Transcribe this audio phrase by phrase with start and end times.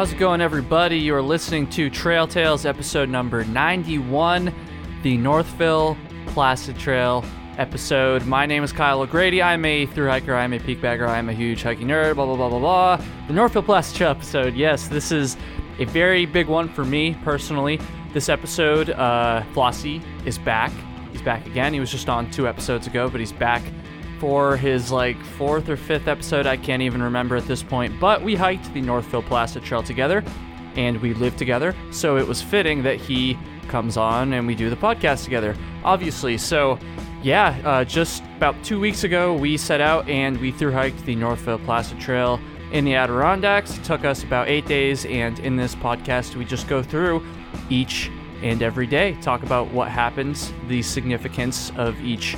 [0.00, 0.96] How's it going, everybody?
[0.96, 4.50] You are listening to Trail Tales episode number 91,
[5.02, 5.94] the Northville
[6.28, 7.22] Placid Trail
[7.58, 8.24] episode.
[8.24, 9.42] My name is Kyle O'Grady.
[9.42, 12.36] I'm a through hiker, I'm a peak bagger, I'm a huge hiking nerd, blah, blah,
[12.36, 13.06] blah, blah, blah.
[13.26, 14.54] The Northville Placid Trail episode.
[14.54, 15.36] Yes, this is
[15.78, 17.78] a very big one for me personally.
[18.14, 20.72] This episode, uh, Flossie is back.
[21.12, 21.74] He's back again.
[21.74, 23.62] He was just on two episodes ago, but he's back
[24.20, 26.46] for his like fourth or fifth episode.
[26.46, 27.98] I can't even remember at this point.
[27.98, 30.22] But we hiked the Northville Placid Trail together
[30.76, 31.74] and we lived together.
[31.90, 33.38] So it was fitting that he
[33.68, 36.36] comes on and we do the podcast together, obviously.
[36.36, 36.78] So,
[37.22, 41.16] yeah, uh, just about two weeks ago, we set out and we through hiked the
[41.16, 42.38] Northville Placid Trail
[42.72, 43.78] in the Adirondacks.
[43.78, 45.06] It took us about eight days.
[45.06, 47.24] And in this podcast, we just go through
[47.70, 48.10] each
[48.42, 52.36] and every day, talk about what happens, the significance of each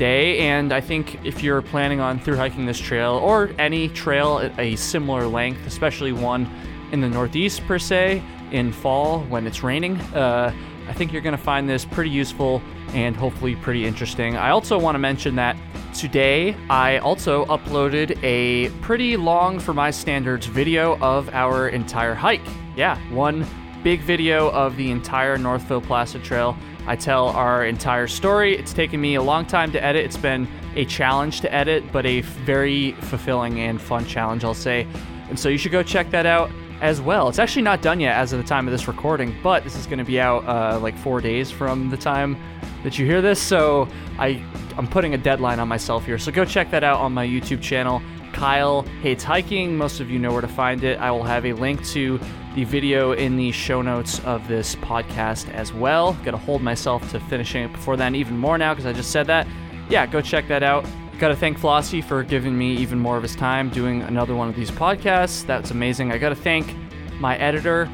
[0.00, 0.38] day.
[0.38, 4.58] And I think if you're planning on through hiking this trail or any trail at
[4.58, 6.48] a similar length, especially one
[6.90, 10.52] in the Northeast per se, in fall when it's raining, uh,
[10.88, 12.62] I think you're going to find this pretty useful
[12.94, 14.36] and hopefully pretty interesting.
[14.36, 15.54] I also want to mention that
[15.94, 22.40] today I also uploaded a pretty long, for my standards, video of our entire hike.
[22.74, 23.46] Yeah, one
[23.84, 26.56] big video of the entire Northville Placid Trail.
[26.86, 28.56] I tell our entire story.
[28.56, 30.04] It's taken me a long time to edit.
[30.04, 34.86] It's been a challenge to edit, but a very fulfilling and fun challenge, I'll say.
[35.28, 37.28] And so you should go check that out as well.
[37.28, 39.86] It's actually not done yet as of the time of this recording, but this is
[39.86, 42.36] going to be out uh, like four days from the time
[42.82, 43.40] that you hear this.
[43.40, 44.42] So I
[44.76, 46.18] I'm putting a deadline on myself here.
[46.18, 48.00] So go check that out on my YouTube channel.
[48.32, 49.76] Kyle hates hiking.
[49.76, 50.98] Most of you know where to find it.
[50.98, 52.18] I will have a link to
[52.54, 56.14] the video in the show notes of this podcast as well.
[56.24, 59.10] Got to hold myself to finishing it before then, even more now because I just
[59.10, 59.46] said that.
[59.88, 60.84] Yeah, go check that out.
[61.18, 64.48] Got to thank Flossie for giving me even more of his time doing another one
[64.48, 65.44] of these podcasts.
[65.46, 66.12] That's amazing.
[66.12, 66.74] I got to thank
[67.20, 67.90] my editor.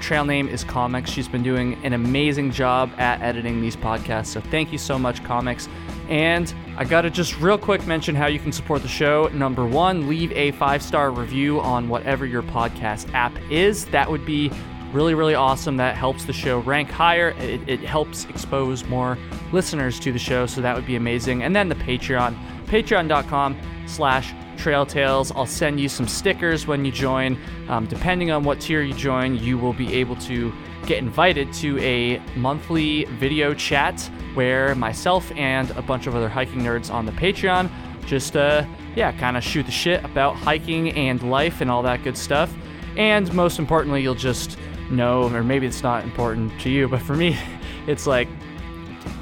[0.00, 1.10] Trail name is Comics.
[1.10, 4.26] She's been doing an amazing job at editing these podcasts.
[4.26, 5.68] So thank you so much, Comics.
[6.08, 9.28] And I got to just real quick mention how you can support the show.
[9.28, 13.84] Number one, leave a five star review on whatever your podcast app is.
[13.86, 14.50] That would be
[14.92, 15.76] really, really awesome.
[15.76, 17.30] That helps the show rank higher.
[17.38, 19.16] It, it helps expose more
[19.52, 20.46] listeners to the show.
[20.46, 21.42] So that would be amazing.
[21.42, 22.36] And then the Patreon,
[22.66, 23.56] patreon.com
[23.86, 25.32] slash Trail Tales.
[25.32, 27.38] I'll send you some stickers when you join.
[27.68, 30.52] Um, depending on what tier you join, you will be able to
[30.84, 33.98] get invited to a monthly video chat
[34.34, 37.70] where myself and a bunch of other hiking nerds on the Patreon
[38.06, 38.64] just, uh,
[38.96, 42.52] yeah, kind of shoot the shit about hiking and life and all that good stuff.
[42.96, 44.58] And most importantly, you'll just
[44.90, 47.38] know, or maybe it's not important to you, but for me,
[47.86, 48.28] it's like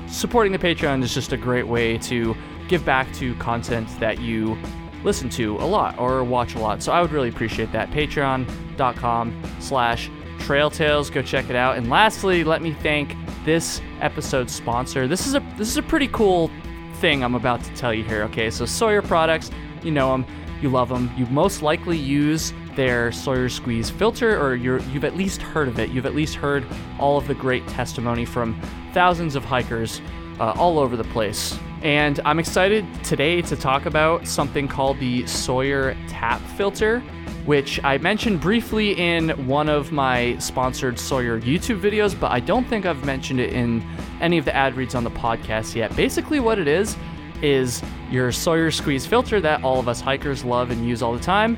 [0.08, 2.34] supporting the Patreon is just a great way to
[2.66, 4.58] give back to content that you
[5.04, 6.82] listen to a lot or watch a lot.
[6.82, 7.90] So I would really appreciate that.
[7.90, 10.10] Patreon.com slash
[10.40, 11.10] Trail Tales.
[11.10, 11.76] Go check it out.
[11.76, 13.14] And lastly, let me thank
[13.44, 15.06] this episode's sponsor.
[15.08, 16.50] This is a this is a pretty cool
[16.94, 18.22] thing I'm about to tell you here.
[18.24, 19.50] Okay, so Sawyer products,
[19.82, 20.26] you know them,
[20.60, 21.10] you love them.
[21.16, 25.78] You most likely use their Sawyer Squeeze filter, or you have at least heard of
[25.78, 25.90] it.
[25.90, 26.64] You've at least heard
[26.98, 28.60] all of the great testimony from
[28.92, 30.00] thousands of hikers
[30.40, 31.58] uh, all over the place.
[31.82, 37.00] And I'm excited today to talk about something called the Sawyer Tap Filter,
[37.46, 42.66] which I mentioned briefly in one of my sponsored Sawyer YouTube videos, but I don't
[42.66, 43.82] think I've mentioned it in
[44.20, 45.94] any of the ad reads on the podcast yet.
[45.94, 46.96] Basically, what it is,
[47.42, 51.20] is your Sawyer Squeeze filter that all of us hikers love and use all the
[51.20, 51.56] time,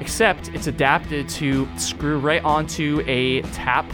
[0.00, 3.90] except it's adapted to screw right onto a tap,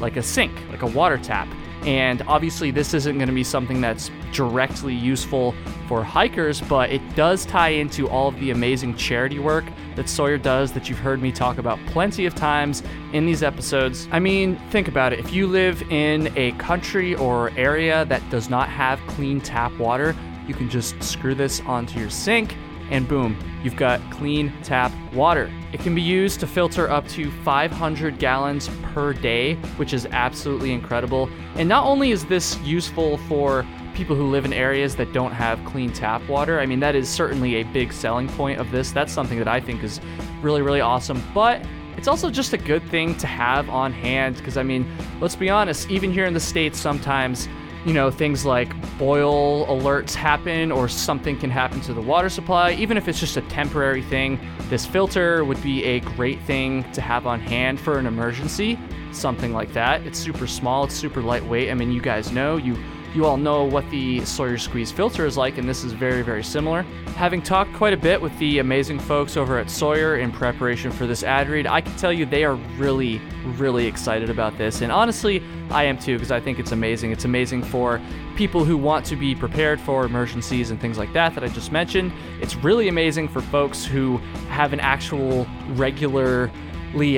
[0.00, 1.46] like a sink, like a water tap.
[1.86, 5.54] And obviously, this isn't going to be something that's directly useful
[5.88, 9.64] for hikers, but it does tie into all of the amazing charity work
[9.96, 12.82] that Sawyer does that you've heard me talk about plenty of times
[13.12, 14.08] in these episodes.
[14.10, 15.18] I mean, think about it.
[15.18, 20.16] If you live in a country or area that does not have clean tap water,
[20.46, 22.56] you can just screw this onto your sink
[22.92, 25.50] and boom, you've got clean tap water.
[25.72, 30.72] It can be used to filter up to 500 gallons per day, which is absolutely
[30.72, 31.30] incredible.
[31.54, 35.62] And not only is this useful for people who live in areas that don't have
[35.64, 38.92] clean tap water, I mean, that is certainly a big selling point of this.
[38.92, 40.00] That's something that I think is
[40.40, 41.22] really, really awesome.
[41.34, 41.64] But
[41.96, 44.90] it's also just a good thing to have on hand because, I mean,
[45.20, 47.48] let's be honest, even here in the States, sometimes
[47.84, 52.72] you know, things like boil alerts happen or something can happen to the water supply,
[52.72, 54.38] even if it's just a temporary thing,
[54.68, 58.78] this filter would be a great thing to have on hand for an emergency,
[59.10, 60.06] something like that.
[60.06, 61.70] It's super small, it's super lightweight.
[61.70, 62.76] I mean, you guys know, you
[63.14, 66.42] you all know what the Sawyer Squeeze filter is like, and this is very, very
[66.42, 66.82] similar.
[67.16, 71.06] Having talked quite a bit with the amazing folks over at Sawyer in preparation for
[71.06, 73.20] this ad read, I can tell you they are really,
[73.58, 74.80] really excited about this.
[74.80, 77.12] And honestly, I am too, because I think it's amazing.
[77.12, 78.00] It's amazing for
[78.34, 81.70] people who want to be prepared for emergencies and things like that that I just
[81.70, 82.12] mentioned.
[82.40, 84.16] It's really amazing for folks who
[84.48, 86.50] have an actual regular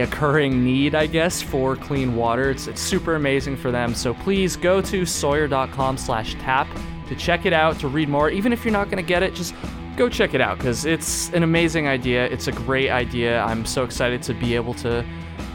[0.00, 2.50] occurring need, I guess, for clean water.
[2.50, 3.94] It's, it's super amazing for them.
[3.94, 6.68] So please go to sawyer.com slash tap
[7.08, 8.30] to check it out, to read more.
[8.30, 9.54] Even if you're not going to get it, just
[9.96, 12.26] go check it out because it's an amazing idea.
[12.26, 13.42] It's a great idea.
[13.42, 15.04] I'm so excited to be able to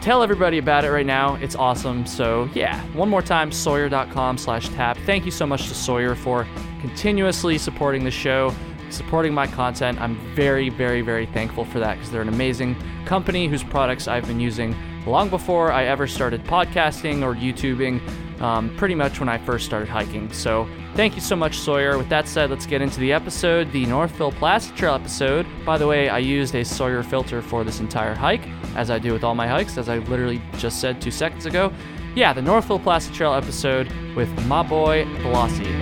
[0.02, 1.36] tell everybody about it right now.
[1.36, 2.06] It's awesome.
[2.06, 4.98] So yeah, one more time, sawyer.com slash tap.
[5.06, 6.48] Thank you so much to Sawyer for
[6.82, 8.54] continuously supporting the show
[8.92, 10.00] supporting my content.
[10.00, 12.76] I'm very, very, very thankful for that because they're an amazing
[13.06, 14.76] company whose products I've been using
[15.06, 19.90] long before I ever started podcasting or YouTubing, um, pretty much when I first started
[19.90, 20.32] hiking.
[20.32, 21.98] So thank you so much, Sawyer.
[21.98, 25.46] With that said, let's get into the episode, the Northville Placid Trail episode.
[25.66, 29.14] By the way, I used a Sawyer filter for this entire hike, as I do
[29.14, 31.74] with all my hikes, as I literally just said two seconds ago.
[32.16, 35.79] Yeah, the Northville Placid Trail episode with my boy Flossie.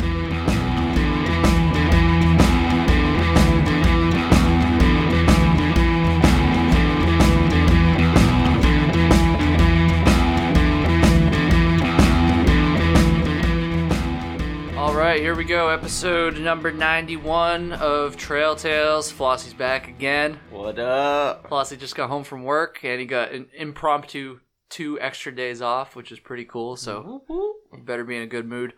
[15.38, 15.70] We go.
[15.70, 19.14] Episode number 91 of Trail Tales.
[19.14, 20.40] Flossie's back again.
[20.50, 21.48] What up?
[21.48, 24.40] Flossie just got home from work and he got an impromptu
[24.70, 26.76] two extra days off, which is pretty cool.
[26.76, 28.74] So you better be in a good mood.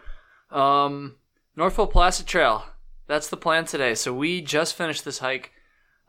[0.52, 1.16] Um,
[1.56, 2.66] Northville Placid Trail.
[3.08, 3.96] That's the plan today.
[3.96, 5.54] So we just finished this hike.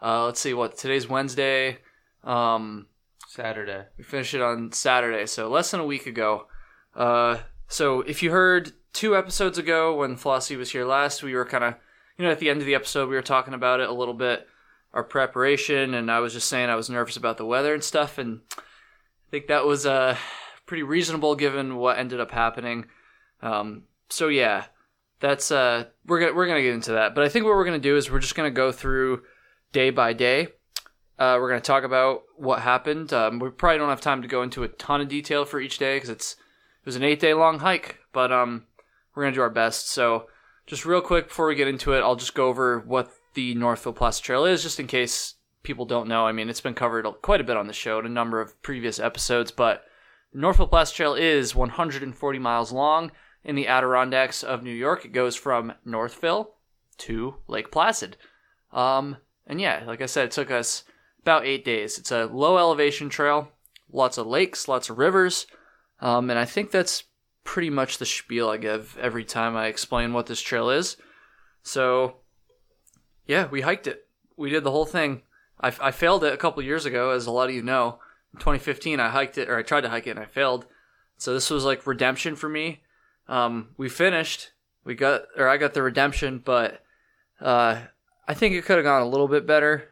[0.02, 1.78] Uh, let's see what today's Wednesday.
[2.24, 2.88] Um,
[3.28, 3.84] Saturday.
[3.96, 6.48] We finished it on Saturday, so less than a week ago.
[6.92, 7.36] Uh,
[7.70, 11.62] so if you heard two episodes ago when Flossie was here last, we were kind
[11.62, 11.74] of,
[12.18, 14.12] you know, at the end of the episode, we were talking about it a little
[14.12, 14.48] bit,
[14.92, 18.18] our preparation, and I was just saying I was nervous about the weather and stuff,
[18.18, 20.16] and I think that was uh,
[20.66, 22.86] pretty reasonable given what ended up happening.
[23.40, 24.64] Um, so yeah,
[25.20, 27.78] that's uh, we're gonna we're gonna get into that, but I think what we're gonna
[27.78, 29.22] do is we're just gonna go through
[29.72, 30.48] day by day.
[31.20, 33.12] Uh, we're gonna talk about what happened.
[33.12, 35.78] Um, we probably don't have time to go into a ton of detail for each
[35.78, 36.34] day because it's
[36.80, 38.64] it was an eight day long hike, but um,
[39.14, 39.88] we're to do our best.
[39.88, 40.28] So,
[40.66, 43.92] just real quick before we get into it, I'll just go over what the Northville
[43.92, 46.26] Placid Trail is, just in case people don't know.
[46.26, 48.60] I mean, it's been covered quite a bit on the show in a number of
[48.62, 49.84] previous episodes, but
[50.32, 53.12] the Northville Placid Trail is 140 miles long
[53.44, 55.04] in the Adirondacks of New York.
[55.04, 56.54] It goes from Northville
[56.98, 58.16] to Lake Placid.
[58.72, 59.16] Um,
[59.46, 60.84] and yeah, like I said, it took us
[61.20, 61.98] about eight days.
[61.98, 63.48] It's a low elevation trail,
[63.92, 65.46] lots of lakes, lots of rivers,
[66.00, 67.04] um, and I think that's
[67.44, 70.96] pretty much the spiel I give every time I explain what this trail is.
[71.62, 72.16] So,
[73.26, 74.06] yeah, we hiked it.
[74.36, 75.22] We did the whole thing.
[75.60, 77.98] I, I failed it a couple years ago, as a lot of you know.
[78.32, 80.66] In 2015, I hiked it, or I tried to hike it, and I failed.
[81.18, 82.82] So this was like redemption for me.
[83.28, 84.52] Um, we finished.
[84.84, 86.82] We got, or I got the redemption, but
[87.40, 87.80] uh,
[88.26, 89.90] I think it could have gone a little bit better,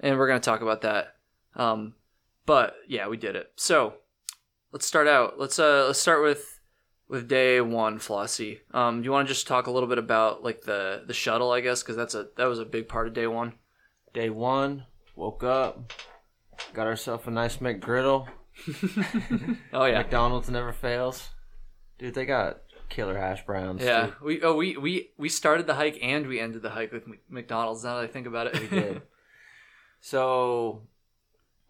[0.00, 1.16] and we're gonna talk about that.
[1.54, 1.94] Um,
[2.46, 3.52] but yeah, we did it.
[3.56, 3.94] So
[4.72, 5.38] let's start out.
[5.38, 6.60] Let's uh, let's start with
[7.08, 8.60] with day one, Flossie.
[8.72, 11.50] Um, do you want to just talk a little bit about like the the shuttle,
[11.50, 13.54] I guess, because that's a that was a big part of day one.
[14.12, 15.92] Day one, woke up,
[16.72, 18.28] got ourselves a nice McGriddle.
[19.72, 21.30] oh yeah, McDonald's never fails.
[21.98, 23.82] Dude, they got killer hash browns.
[23.82, 24.12] Yeah, too.
[24.22, 27.84] we oh we we we started the hike and we ended the hike with McDonald's.
[27.84, 29.02] Now that I think about it, we did.
[30.02, 30.88] So,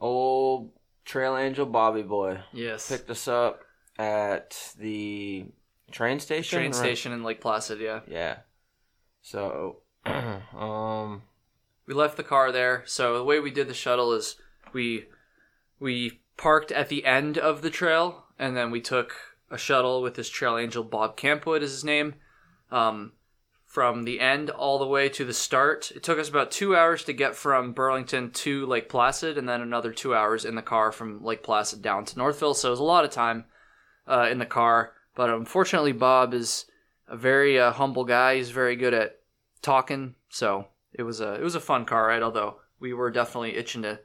[0.01, 0.71] old
[1.05, 3.63] Trail Angel Bobby Boy, yes, picked us up
[3.99, 5.47] at the
[5.91, 6.59] train station.
[6.59, 8.01] Train station in Lake Placid, yeah.
[8.07, 8.37] Yeah.
[9.23, 11.23] So, um,
[11.87, 12.83] we left the car there.
[12.87, 14.37] So the way we did the shuttle is
[14.73, 15.07] we
[15.79, 19.15] we parked at the end of the trail, and then we took
[19.51, 22.15] a shuttle with this trail angel Bob Campwood is his name.
[22.71, 23.13] Um,
[23.71, 25.93] from the end all the way to the start.
[25.95, 29.61] It took us about two hours to get from Burlington to Lake Placid, and then
[29.61, 32.55] another two hours in the car from Lake Placid down to Northville.
[32.55, 33.45] So it was a lot of time
[34.09, 34.95] uh, in the car.
[35.15, 36.67] But unfortunately, Bob is
[37.07, 38.35] a very uh, humble guy.
[38.35, 39.21] He's very good at
[39.63, 40.17] talking.
[40.31, 42.25] So it was a it was a fun car ride.
[42.25, 44.01] Although we were definitely itching to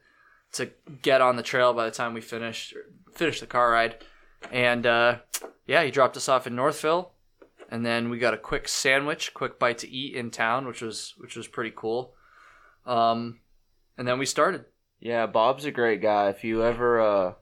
[0.53, 0.69] to
[1.01, 2.75] get on the trail by the time we finished
[3.15, 4.03] finished the car ride.
[4.51, 5.17] And uh,
[5.65, 7.13] yeah, he dropped us off in Northville,
[7.69, 11.13] and then we got a quick sandwich, quick bite to eat in town, which was
[11.17, 12.13] which was pretty cool.
[12.85, 13.39] Um,
[13.97, 14.65] and then we started.
[14.99, 16.29] Yeah, Bob's a great guy.
[16.29, 17.33] If you ever uh,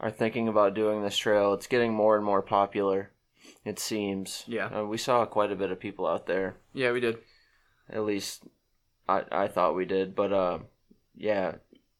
[0.00, 3.10] are thinking about doing this trail, it's getting more and more popular.
[3.64, 4.44] It seems.
[4.46, 4.66] Yeah.
[4.66, 6.56] Uh, we saw quite a bit of people out there.
[6.72, 7.18] Yeah, we did.
[7.90, 8.44] At least,
[9.08, 10.14] I I thought we did.
[10.14, 10.58] But uh,
[11.16, 11.56] yeah,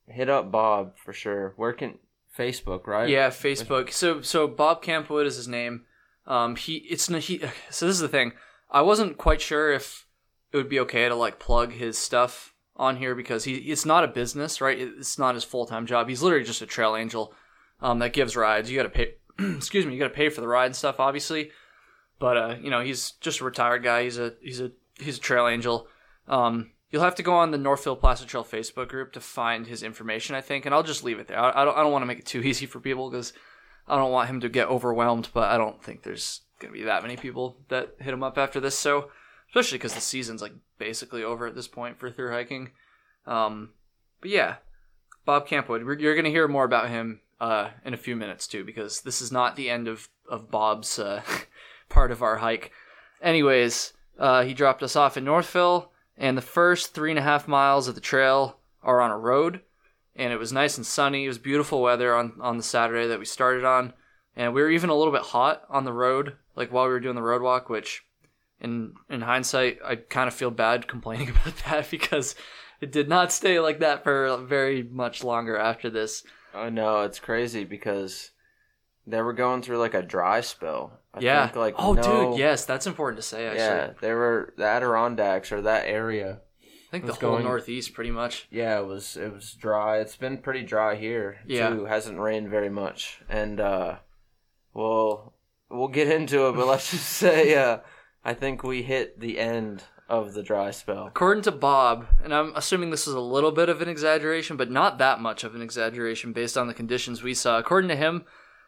[0.07, 1.55] hit up Bob for sure.
[1.57, 1.99] Where can
[2.37, 3.09] Facebook right?
[3.09, 3.93] Yeah, Facebook.
[3.93, 5.85] So so Bob Campwood is his name.
[6.27, 7.39] Um, he it's he.
[7.71, 8.33] So this is the thing.
[8.71, 10.07] I wasn't quite sure if
[10.53, 14.05] it would be okay to like plug his stuff on here because he it's not
[14.05, 14.79] a business, right?
[14.79, 16.09] It's not his full time job.
[16.09, 17.35] He's literally just a trail angel,
[17.81, 18.71] um, that gives rides.
[18.71, 19.15] You got to pay.
[19.57, 19.93] excuse me.
[19.93, 21.51] You got to pay for the ride and stuff, obviously.
[22.19, 24.05] But uh, you know, he's just a retired guy.
[24.05, 25.89] He's a he's a he's a trail angel.
[26.27, 29.83] Um, you'll have to go on the Northville Placid Trail Facebook group to find his
[29.83, 31.39] information, I think, and I'll just leave it there.
[31.39, 33.33] I, I don't I don't want to make it too easy for people because
[33.87, 35.29] I don't want him to get overwhelmed.
[35.33, 38.61] But I don't think there's gonna be that many people that hit him up after
[38.61, 38.79] this.
[38.79, 39.11] So
[39.55, 42.73] especially because the season's like basically over at this point for through hiking.
[43.25, 43.71] Um,
[44.21, 44.57] but yeah,
[45.25, 49.03] Bob Campwood, you're gonna hear more about him uh, in a few minutes too, because
[49.03, 51.23] this is not the end of of Bob's uh,
[51.89, 52.73] part of our hike.
[53.23, 57.47] Anyways, uh, he dropped us off in Northville, and the first three and a half
[57.47, 59.61] miles of the trail are on a road,
[60.17, 61.25] and it was nice and sunny.
[61.25, 63.93] It was beautiful weather on on the Saturday that we started on,
[64.37, 67.01] and we were even a little bit hot on the road, like while we were
[67.01, 68.05] doing the road walk, which.
[68.61, 72.35] In, in hindsight, I kind of feel bad complaining about that because
[72.81, 76.23] it did not stay like that for very much longer after this.
[76.55, 78.31] I know it's crazy because
[79.07, 81.01] they were going through like a dry spell.
[81.13, 81.47] I yeah.
[81.47, 82.39] Think, like oh, no- dude.
[82.39, 83.47] Yes, that's important to say.
[83.47, 86.41] Actually, Yeah, they were the Adirondacks or that area.
[86.95, 88.47] I think the whole going- Northeast, pretty much.
[88.51, 89.99] Yeah, it was it was dry.
[89.99, 91.71] It's been pretty dry here Yeah.
[91.71, 91.85] too.
[91.87, 93.97] Hasn't rained very much, and uh,
[94.73, 95.35] we'll
[95.71, 96.53] we'll get into it.
[96.53, 97.79] But let's just say, uh,
[98.25, 101.07] I think we hit the end of the dry spell.
[101.07, 104.71] According to Bob, and I'm assuming this is a little bit of an exaggeration, but
[104.71, 107.59] not that much of an exaggeration based on the conditions we saw.
[107.59, 108.25] According to him,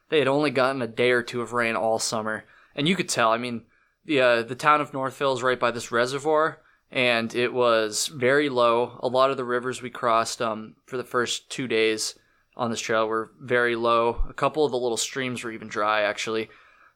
[0.09, 3.09] they had only gotten a day or two of rain all summer, and you could
[3.09, 3.31] tell.
[3.31, 3.67] I mean,
[4.05, 8.49] the uh, the town of Northville is right by this reservoir, and it was very
[8.49, 8.99] low.
[9.03, 12.15] A lot of the rivers we crossed um, for the first two days
[12.57, 14.25] on this trail were very low.
[14.29, 16.49] A couple of the little streams were even dry, actually.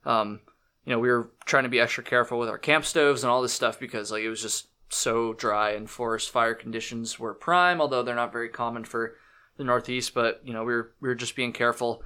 [0.05, 0.41] Um,
[0.85, 3.43] you know, we were trying to be extra careful with our camp stoves and all
[3.43, 7.81] this stuff because like it was just so dry and forest fire conditions were prime,
[7.81, 9.17] although they're not very common for
[9.57, 10.15] the Northeast.
[10.15, 12.03] But you know, we were we were just being careful.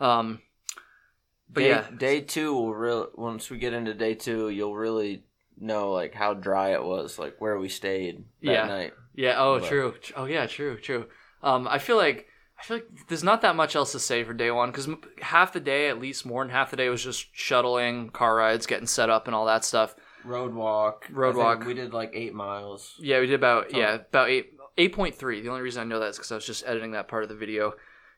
[0.00, 0.40] Um,
[1.48, 5.24] but day, yeah, day two will really once we get into day two, you'll really
[5.60, 8.66] know like how dry it was, like where we stayed that Yeah.
[8.66, 8.92] night.
[9.14, 9.34] Yeah.
[9.38, 9.94] Oh, But- true.
[10.16, 10.46] Oh, yeah.
[10.46, 10.76] True.
[10.78, 11.06] True.
[11.42, 12.26] Um, I feel like
[12.60, 14.88] I feel like there's not that much else to say for day one because
[15.20, 18.66] half the day, at least more than half the day, was just shuttling, car rides,
[18.66, 19.94] getting set up, and all that stuff.
[20.24, 21.06] Road walk.
[21.10, 21.64] Road I think walk.
[21.66, 22.96] We did like eight miles.
[22.98, 23.78] Yeah, we did about Oh.
[23.78, 25.40] yeah about eight eight point three.
[25.40, 27.28] The only reason I know that is because I was just editing that part of
[27.28, 27.74] the video,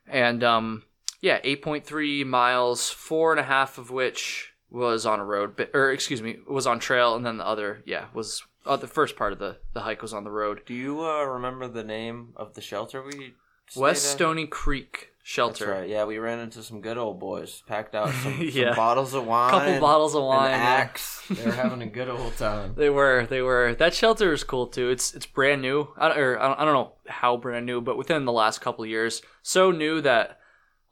[0.06, 0.84] and um
[1.20, 5.56] yeah, eight point three miles, four and a half of which was on a road,
[5.56, 8.86] but, or excuse me, was on trail, and then the other yeah was uh, the
[8.86, 10.62] first part of the the hike was on the road.
[10.66, 13.34] Do you uh, remember the name of the shelter we?
[13.68, 14.10] stayed West at?
[14.12, 15.70] Stony Creek That's Shelter.
[15.70, 15.88] right.
[15.88, 17.62] Yeah, we ran into some good old boys.
[17.68, 18.70] Packed out some, Yeah.
[18.70, 19.50] some bottles of wine.
[19.50, 20.50] Couple bottles of an wine.
[20.50, 20.56] yeah.
[20.56, 21.22] axe.
[21.30, 22.74] They were having a good old time.
[22.76, 23.76] They were, they were.
[23.78, 24.90] That shelter is cool too.
[24.90, 25.88] It's it's brand new.
[25.96, 28.60] I don't, or I don't, I don't know how brand new, but within the last
[28.60, 30.40] couple of years, so new that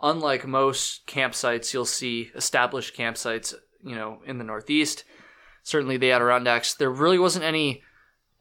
[0.00, 5.04] unlike most campsites you'll see established campsites, you know, in the Northeast,
[5.62, 7.82] certainly the Adirondacks, there really wasn't any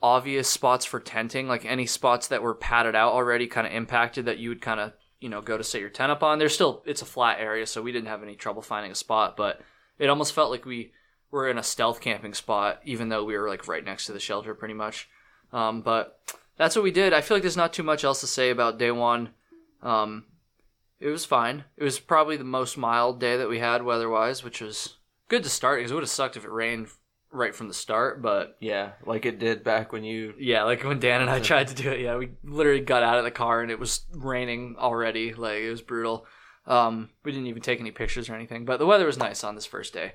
[0.01, 4.25] obvious spots for tenting, like any spots that were padded out already, kind of impacted
[4.25, 6.39] that you would kind of you know go to set your tent up on.
[6.39, 9.35] There's still it's a flat area, so we didn't have any trouble finding a spot,
[9.37, 9.61] but
[9.99, 10.91] it almost felt like we
[11.31, 14.19] were in a stealth camping spot, even though we were like right next to the
[14.19, 15.09] shelter, pretty much.
[15.51, 16.19] Um, but
[16.57, 17.13] that's what we did.
[17.13, 19.29] I feel like there's not too much else to say about day one.
[19.81, 20.25] Um,
[20.99, 21.63] it was fine.
[21.77, 24.96] It was probably the most mild day that we had weather-wise, which was
[25.27, 26.87] good to start because it would have sucked if it rained
[27.31, 28.21] right from the start.
[28.21, 30.33] But Yeah, like it did back when you.
[30.39, 33.17] yeah, like when Dan and I tried to do it, yeah, we literally got out
[33.17, 35.33] of the car and it was raining already.
[35.33, 36.25] Like it was brutal.
[36.65, 39.55] Um, we didn't even take any pictures or anything, but the weather was nice on
[39.55, 40.13] this first day.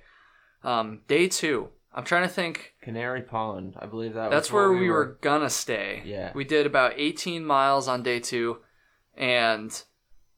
[0.63, 2.75] Um, day two, I'm trying to think.
[2.83, 4.31] Canary Pond, I believe that.
[4.31, 6.03] That's was where we were gonna stay.
[6.05, 6.31] Yeah.
[6.35, 8.59] we did about 18 miles on day two,
[9.17, 9.83] and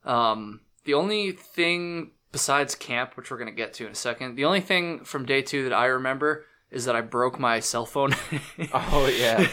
[0.05, 4.45] um, the only thing besides camp, which we're gonna get to in a second, the
[4.45, 8.13] only thing from day two that I remember is that I broke my cell phone.
[8.73, 9.47] Oh yeah.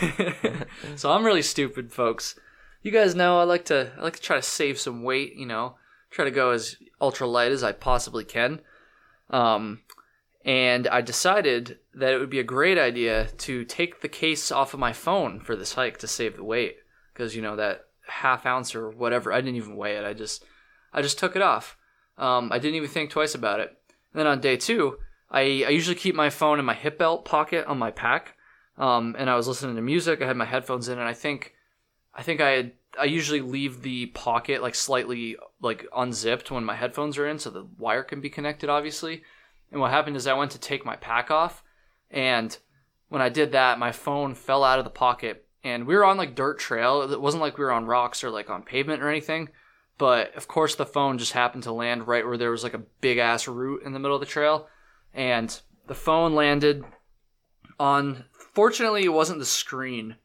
[0.96, 2.40] so I'm really stupid, folks.
[2.82, 5.36] You guys know I like to I like to try to save some weight.
[5.36, 5.76] You know,
[6.10, 8.62] try to go as ultra light as I possibly can.
[9.30, 9.82] Um,
[10.44, 14.74] and I decided that it would be a great idea to take the case off
[14.74, 16.78] of my phone for this hike to save the weight
[17.14, 19.32] because you know that half ounce or whatever.
[19.32, 20.04] I didn't even weigh it.
[20.04, 20.44] I just
[20.92, 21.78] I just took it off.
[22.22, 23.76] Um, I didn't even think twice about it.
[24.14, 24.98] And then on day two,
[25.30, 28.38] I I usually keep my phone in my hip belt pocket on my pack.
[28.78, 30.22] Um, and I was listening to music.
[30.22, 31.54] I had my headphones in, and I think
[32.14, 36.76] I think I had I usually leave the pocket like slightly like unzipped when my
[36.76, 39.24] headphones are in, so the wire can be connected, obviously.
[39.72, 41.64] And what happened is I went to take my pack off,
[42.12, 42.56] and
[43.10, 46.18] when I did that, my phone fell out of the pocket, and we were on
[46.18, 47.02] like dirt trail.
[47.02, 49.50] It wasn't like we were on rocks or like on pavement or anything.
[50.02, 52.82] But of course, the phone just happened to land right where there was like a
[53.02, 54.68] big ass root in the middle of the trail,
[55.14, 56.84] and the phone landed
[57.80, 58.26] on.
[58.34, 60.16] Fortunately, it wasn't the screen.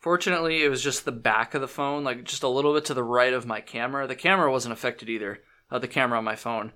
[0.00, 2.94] Fortunately, it was just the back of the phone, like just a little bit to
[2.94, 4.08] the right of my camera.
[4.08, 5.38] The camera wasn't affected either.
[5.70, 6.72] Uh, the camera on my phone,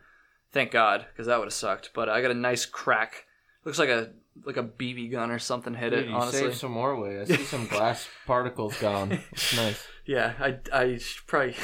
[0.52, 1.90] thank God, because that would have sucked.
[1.92, 3.24] But I got a nice crack.
[3.64, 4.12] Looks like a
[4.44, 6.08] like a BB gun or something hit Dude, it.
[6.08, 7.18] you honestly, saved some more weight.
[7.18, 9.18] I see some glass particles gone.
[9.32, 9.84] It's nice.
[10.06, 11.56] Yeah, I, I should probably.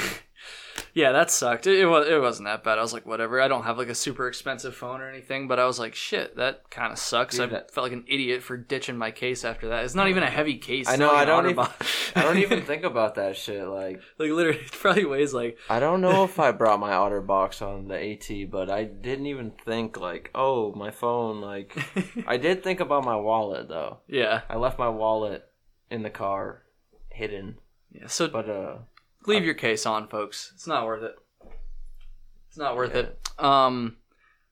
[0.95, 1.67] Yeah, that sucked.
[1.67, 2.79] It, it was it wasn't that bad.
[2.79, 3.41] I was like, whatever.
[3.41, 6.37] I don't have like a super expensive phone or anything, but I was like, shit,
[6.37, 7.37] that kind of sucks.
[7.37, 9.85] Dude, I that- felt like an idiot for ditching my case after that.
[9.85, 10.89] It's not even a heavy case.
[10.89, 11.11] I know.
[11.15, 11.67] I don't even.
[12.17, 13.67] I don't even think about that shit.
[13.67, 15.59] Like, like literally, it probably weighs like.
[15.69, 19.53] I don't know if I brought my OtterBox on the AT, but I didn't even
[19.65, 21.41] think like, oh, my phone.
[21.41, 21.77] Like,
[22.27, 23.99] I did think about my wallet though.
[24.09, 25.47] yeah, I left my wallet
[25.91, 26.63] in the car,
[27.11, 27.57] hidden.
[27.93, 28.07] yeah.
[28.07, 28.77] So But uh,
[29.27, 30.51] leave your case on, folks.
[30.55, 31.17] It's not worth it.
[32.49, 33.01] It's not worth Yeah.
[33.03, 33.19] it.
[33.39, 33.97] Um,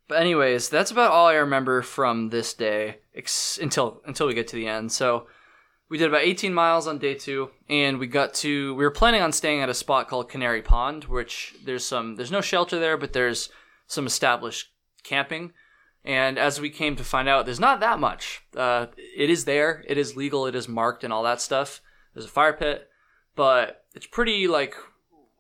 [0.07, 4.49] but anyways, that's about all I remember from this day ex- until until we get
[4.49, 4.93] to the end.
[4.93, 5.27] So
[5.91, 8.75] we did about 18 miles on day two, and we got to.
[8.75, 12.17] We were planning on staying at a spot called Canary Pond, which there's some.
[12.17, 13.51] There's no shelter there, but there's
[13.87, 14.69] some established
[15.03, 15.53] camping.
[16.05, 18.43] And as we came to find out, there's not that much.
[18.57, 19.85] Uh, it is there.
[19.89, 20.47] It is legal.
[20.47, 21.83] It is marked and all that stuff.
[22.15, 22.89] There's a fire pit,
[23.35, 24.77] but it's pretty like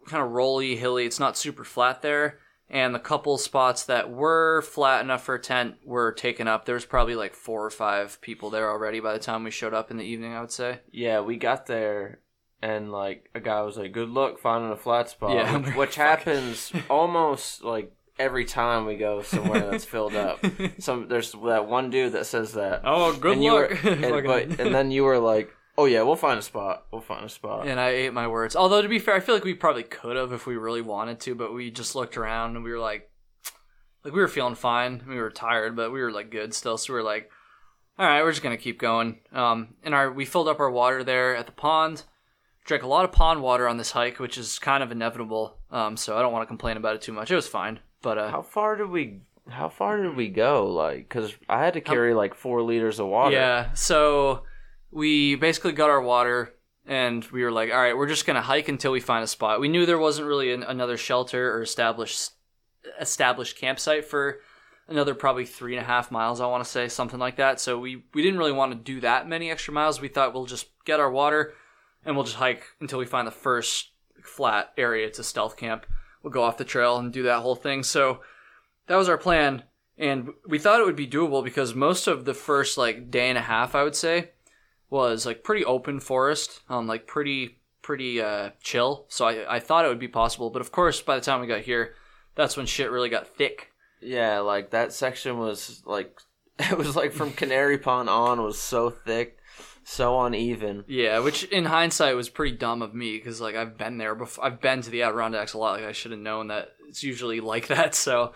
[0.08, 1.06] kind of rolly, hilly.
[1.06, 2.40] It's not super flat there.
[2.68, 6.64] And the couple spots that were flat enough for a tent were taken up.
[6.64, 9.72] There was probably like four or five people there already by the time we showed
[9.72, 10.34] up in the evening.
[10.34, 10.80] I would say.
[10.90, 12.18] yeah, we got there,
[12.60, 15.94] and like a guy was like, "Good luck finding a flat spot," Yeah, which, which
[15.94, 20.44] happens almost like every time we go somewhere that's filled up.
[20.78, 22.82] Some there's that one dude that says that.
[22.84, 23.70] Oh, good and luck.
[23.82, 26.86] Were, and, but, and then you were like, "Oh yeah, we'll find a spot.
[26.92, 28.54] We'll find a spot." and I ate my words.
[28.56, 31.20] Although to be fair, I feel like we probably could have if we really wanted
[31.20, 33.10] to, but we just looked around and we were like,
[34.04, 35.04] like we were feeling fine.
[35.08, 36.76] We were tired, but we were like good still.
[36.76, 37.30] So we were like,
[37.98, 39.20] all right, we're just gonna keep going.
[39.32, 42.02] Um, and our we filled up our water there at the pond.
[42.64, 45.56] Drank a lot of pond water on this hike, which is kind of inevitable.
[45.70, 47.30] Um, so I don't want to complain about it too much.
[47.30, 49.20] It was fine, but uh, How far did we?
[49.48, 50.66] How far did we go?
[50.66, 53.34] Like, cause I had to carry like four liters of water.
[53.34, 53.72] Yeah.
[53.72, 54.42] So
[54.90, 56.54] we basically got our water
[56.86, 59.28] and we were like, all right, we're just going to hike until we find a
[59.28, 59.60] spot.
[59.60, 62.32] We knew there wasn't really an, another shelter or established
[63.00, 64.40] established campsite for
[64.88, 67.60] another probably three and a half miles, I want to say, something like that.
[67.60, 70.00] So we, we didn't really want to do that many extra miles.
[70.00, 71.52] We thought we'll just get our water
[72.04, 73.90] and we'll just hike until we find the first
[74.22, 75.84] flat area to stealth camp.
[76.22, 77.82] We'll go off the trail and do that whole thing.
[77.82, 78.20] So
[78.86, 79.64] that was our plan.
[79.98, 83.36] And we thought it would be doable because most of the first like day and
[83.36, 84.30] a half, I would say,
[84.90, 89.06] was like pretty open forest, um, like pretty pretty uh, chill.
[89.08, 91.46] So I, I thought it would be possible, but of course, by the time we
[91.46, 91.94] got here,
[92.34, 93.72] that's when shit really got thick.
[94.00, 96.18] Yeah, like that section was like
[96.58, 99.38] it was like from Canary Pond on was so thick,
[99.84, 100.84] so uneven.
[100.86, 104.44] Yeah, which in hindsight was pretty dumb of me because like I've been there before.
[104.44, 105.80] I've been to the Adirondacks a lot.
[105.80, 107.94] Like I should have known that it's usually like that.
[107.94, 108.32] So,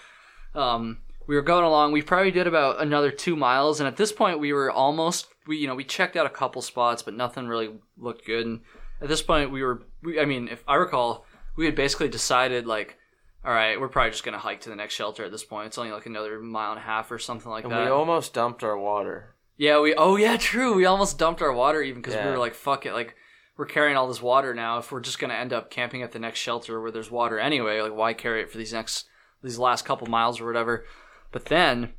[0.55, 1.93] um, we were going along.
[1.93, 5.27] We probably did about another two miles, and at this point, we were almost.
[5.47, 8.47] We you know we checked out a couple spots, but nothing really looked good.
[8.47, 8.61] And
[9.01, 9.83] at this point, we were.
[10.03, 11.25] We, I mean, if I recall,
[11.57, 12.99] we had basically decided like.
[13.45, 15.67] All right, we're probably just gonna hike to the next shelter at this point.
[15.67, 17.85] It's only like another mile and a half or something like And that.
[17.87, 19.35] we almost dumped our water.
[19.57, 19.95] Yeah, we.
[19.97, 20.75] Oh yeah, true.
[20.75, 23.17] We almost dumped our water even because we were like, "Fuck it!" Like
[23.57, 24.79] we're carrying all this water now.
[24.79, 27.81] If we're just gonna end up camping at the next shelter where there's water anyway,
[27.81, 29.07] like why carry it for these next
[29.43, 30.85] these last couple miles or whatever?
[31.33, 31.95] But then,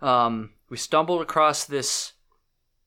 [0.00, 2.14] um, we stumbled across this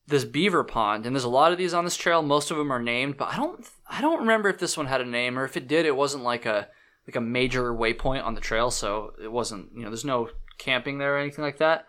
[0.07, 2.21] this beaver pond, and there's a lot of these on this trail.
[2.21, 5.01] Most of them are named, but I don't I don't remember if this one had
[5.01, 5.85] a name or if it did.
[5.85, 6.67] It wasn't like a
[7.07, 10.97] like a major waypoint on the trail, so it wasn't you know there's no camping
[10.97, 11.87] there or anything like that.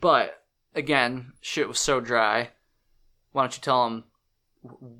[0.00, 0.42] But
[0.74, 2.50] again, shit was so dry.
[3.32, 4.04] Why don't you tell them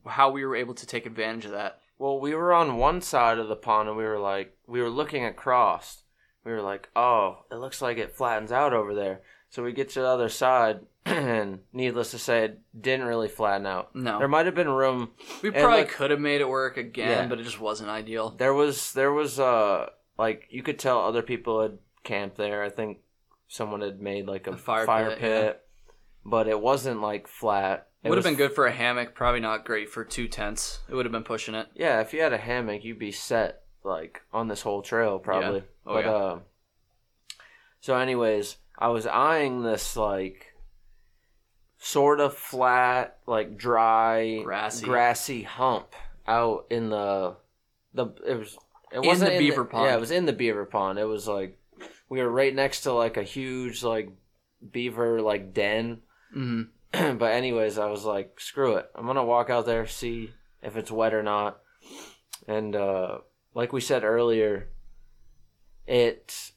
[0.06, 1.80] how we were able to take advantage of that?
[1.98, 4.90] Well, we were on one side of the pond and we were like we were
[4.90, 6.03] looking across.
[6.44, 9.90] We were like, "Oh, it looks like it flattens out over there." So we get
[9.90, 13.94] to the other side and needless to say it didn't really flatten out.
[13.94, 14.18] No.
[14.18, 17.26] There might have been room We probably like- could have made it work again, Yeah.
[17.28, 18.30] but it just wasn't ideal.
[18.30, 22.62] There was there was uh like you could tell other people had camped there.
[22.62, 22.98] I think
[23.48, 25.62] someone had made like a, A fire fire, pit, pit,
[26.24, 27.88] but it wasn't like flat.
[28.02, 29.14] It would have been good for a hammock.
[29.14, 30.80] Probably not great for two tents.
[30.90, 31.68] It would have been pushing it.
[31.74, 35.62] Yeah, if you had a hammock, you'd be set like on this whole trail probably.
[35.86, 36.12] Oh, but yeah.
[36.12, 36.38] uh
[37.80, 40.54] so anyways, I was eyeing this like
[41.78, 44.84] sort of flat, like dry Grassy.
[44.84, 45.94] grassy hump
[46.26, 47.36] out in the
[47.92, 48.56] the it was
[48.92, 49.86] it In wasn't the beaver pond.
[49.86, 50.98] Yeah, it was in the beaver pond.
[50.98, 51.58] It was like
[52.08, 54.08] we were right next to like a huge like
[54.72, 56.00] beaver like den.
[56.32, 58.88] hmm but anyways, I was like, screw it.
[58.94, 60.30] I'm gonna walk out there, see
[60.62, 61.58] if it's wet or not.
[62.46, 63.18] And uh,
[63.52, 64.68] like we said earlier,
[65.86, 66.52] it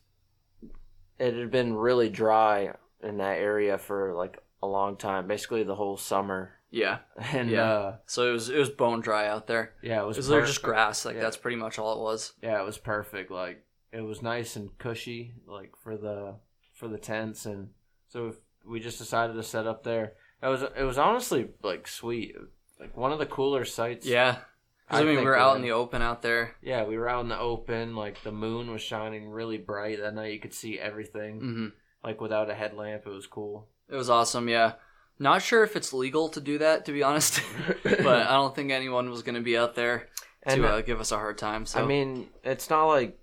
[1.19, 5.75] it had been really dry in that area for like a long time, basically the
[5.75, 6.53] whole summer.
[6.69, 6.99] Yeah.
[7.33, 7.63] And Yeah.
[7.63, 9.73] uh, So it was it was bone dry out there.
[9.81, 11.05] yeah, it It was, was literally just grass.
[11.05, 11.21] Like Yeah.
[11.21, 12.33] that's pretty much all it was.
[12.41, 13.31] Yeah, it was perfect.
[13.31, 16.35] Like it was nice and cushy, like for the
[16.73, 17.69] for the tents, and
[18.07, 18.33] so
[18.65, 20.13] we just decided to set up there.
[20.43, 22.35] It was it was honestly like sweet,
[22.79, 24.05] like one of the cooler sites.
[24.05, 24.39] Yeah.
[24.89, 26.55] 'Cause, I, mean, we were out in the open out there.
[26.61, 27.95] Yeah, we were out in the open.
[27.95, 30.31] Like the moon was shining really bright that night.
[30.33, 31.39] You could see everything.
[31.39, 31.67] hmm
[32.03, 33.67] Like without a headlamp, it was cool.
[33.89, 34.47] It was awesome.
[34.47, 34.73] Yeah.
[35.19, 37.41] Not sure if it's legal to do that, to be honest.
[37.83, 40.07] but I don't think anyone was going to be out there
[40.43, 41.65] And to uh, uh, give us a hard time.
[41.65, 43.17] So I mean, it's not like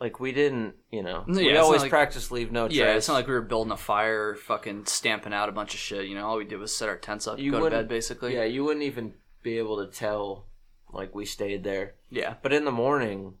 [0.00, 2.76] like we didn't, you know, No, yeah, we always like- practice leave no trace.
[2.78, 5.74] yeah, it's not like we were building a fire or fucking stamping out a bunch
[5.74, 6.06] of shit.
[6.06, 8.34] You know, all we did was set our tents up, You go to bed, basically.
[8.34, 10.44] yeah, you wouldn't even be able to tell
[10.92, 11.94] like we stayed there.
[12.10, 12.34] Yeah.
[12.42, 13.34] But in the morning,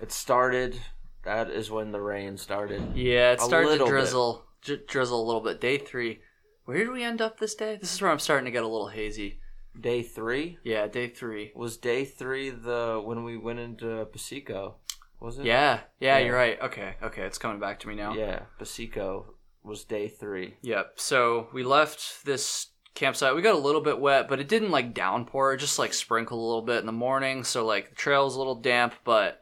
[0.00, 0.76] it started.
[1.24, 2.96] That is when the rain started.
[2.96, 5.60] Yeah, it started to drizzle, dri- drizzle a little bit.
[5.60, 6.20] Day three.
[6.64, 7.76] Where did we end up this day?
[7.80, 9.40] This is where I'm starting to get a little hazy.
[9.78, 11.52] Day three Yeah, day three.
[11.54, 12.50] was day three.
[12.50, 14.74] The when we went into Piseco,
[15.20, 15.44] was it?
[15.46, 16.26] Yeah, yeah, Yeah.
[16.26, 16.60] you're right.
[16.60, 18.12] Okay, okay, it's coming back to me now.
[18.14, 19.24] Yeah, Piseco
[19.62, 20.54] was day three.
[20.62, 20.94] Yep.
[20.96, 23.34] So we left this campsite.
[23.34, 25.54] We got a little bit wet, but it didn't like downpour.
[25.54, 27.44] It just like sprinkled a little bit in the morning.
[27.44, 29.40] So like the trail was a little damp, but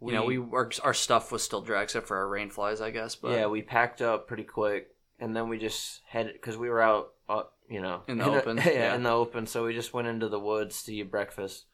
[0.00, 2.90] you know we our, our stuff was still dry except for our rain flies, I
[2.90, 3.14] guess.
[3.14, 6.82] But yeah, we packed up pretty quick, and then we just headed because we were
[6.82, 8.94] out, uh, you know, In the open, yeah, yeah.
[8.94, 9.46] in the open.
[9.46, 11.64] So we just went into the woods to eat breakfast.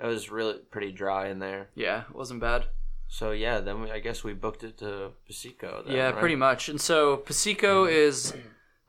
[0.00, 1.70] It was really pretty dry in there.
[1.74, 2.66] yeah, it wasn't bad.
[3.08, 5.86] So yeah, then we, I guess we booked it to Piseco.
[5.86, 6.18] Then, yeah, right?
[6.18, 6.68] pretty much.
[6.68, 8.34] And so Piseco is,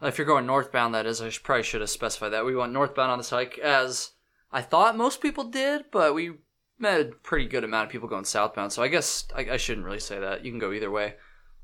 [0.01, 1.21] if you're going northbound, that is.
[1.21, 2.45] I probably should have specified that.
[2.45, 4.11] We went northbound on this hike, as
[4.51, 6.33] I thought most people did, but we
[6.77, 8.71] met a pretty good amount of people going southbound.
[8.71, 10.45] So I guess I, I shouldn't really say that.
[10.45, 11.15] You can go either way.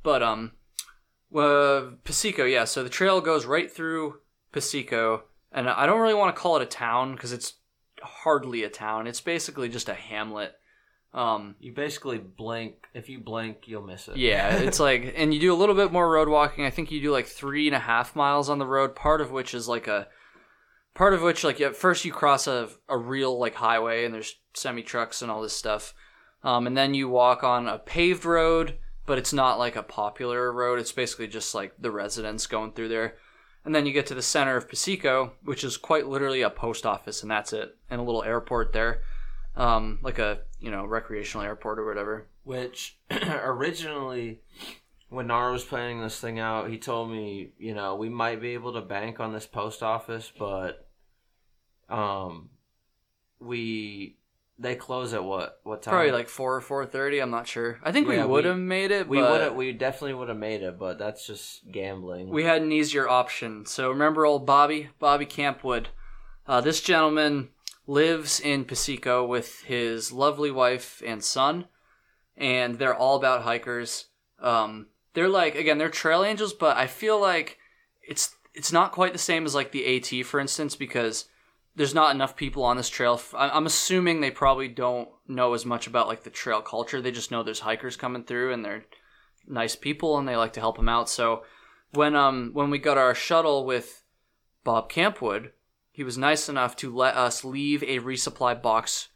[0.04, 0.52] But um,
[1.30, 2.66] well, Piseco, yeah.
[2.66, 4.20] So the trail goes right through
[4.54, 5.22] Piseco,
[5.52, 7.54] and I don't really want to call it a town because it's
[8.02, 9.08] hardly a town.
[9.08, 10.56] It's basically just a hamlet.
[11.16, 12.76] Um, You basically blink.
[12.94, 14.18] If you blink, you'll miss it.
[14.18, 16.66] yeah, it's like, and you do a little bit more road walking.
[16.66, 18.96] I think you do like three and a half miles on the road.
[18.96, 20.08] Part of which is like a,
[20.94, 24.36] part of which like at first you cross a a real like highway and there's
[24.54, 25.94] semi trucks and all this stuff,
[26.44, 30.52] um, and then you walk on a paved road, but it's not like a popular
[30.52, 30.80] road.
[30.80, 33.16] It's basically just like the residents going through there,
[33.64, 36.86] and then you get to the center of Piseco, which is quite literally a post
[36.86, 39.02] office, and that's it, and a little airport there,
[39.56, 42.28] um, like a you know recreational airport or whatever.
[42.44, 44.42] Which originally,
[45.10, 48.56] when Nara was planning this thing out, he told me, you know, we might be
[48.56, 50.88] able to bank on this post office, but
[51.88, 52.50] um,
[53.40, 54.18] we
[54.58, 55.92] they close at what what time?
[55.94, 57.20] Probably like four or four thirty.
[57.20, 57.78] I'm not sure.
[57.84, 59.08] I think Yeah, we would have made it.
[59.08, 62.30] we would have we definitely would have made it, but that's just gambling.
[62.30, 63.68] we had an easier option.
[63.68, 65.88] So remember old Bobby, Bobby Campwood.
[66.48, 67.50] Uh, this gentleman
[67.88, 71.66] lives in Piseco with his lovely wife and son,
[72.36, 74.06] and they're all about hikers.
[74.40, 77.58] Um, they're like again, they're trail angels, but I feel like
[78.08, 81.26] it's it's not quite the same as like the AT, for instance, because
[81.76, 83.22] there's not enough people on this trail.
[83.34, 87.02] I'm assuming they probably don't know as much about like the trail culture.
[87.02, 88.86] They just know there's hikers coming through and they're
[89.46, 91.10] nice people and they like to help them out.
[91.10, 91.44] So
[91.92, 94.04] when um when we got our shuttle with
[94.64, 95.52] Bob Campwood,
[95.96, 99.08] he was nice enough to let us leave a resupply box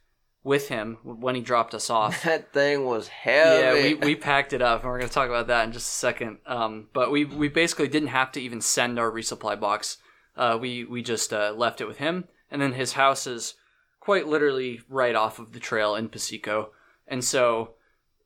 [0.45, 2.23] with him when he dropped us off.
[2.23, 3.61] that thing was heavy.
[3.61, 5.91] Yeah, we, we packed it up, and we're going to talk about that in just
[5.91, 6.37] a second.
[6.45, 9.97] Um, but we we basically didn't have to even send our resupply box.
[10.37, 13.55] Uh, we we just uh, left it with him, and then his house is
[13.99, 16.69] quite literally right off of the trail in Piseco,
[17.07, 17.75] and so.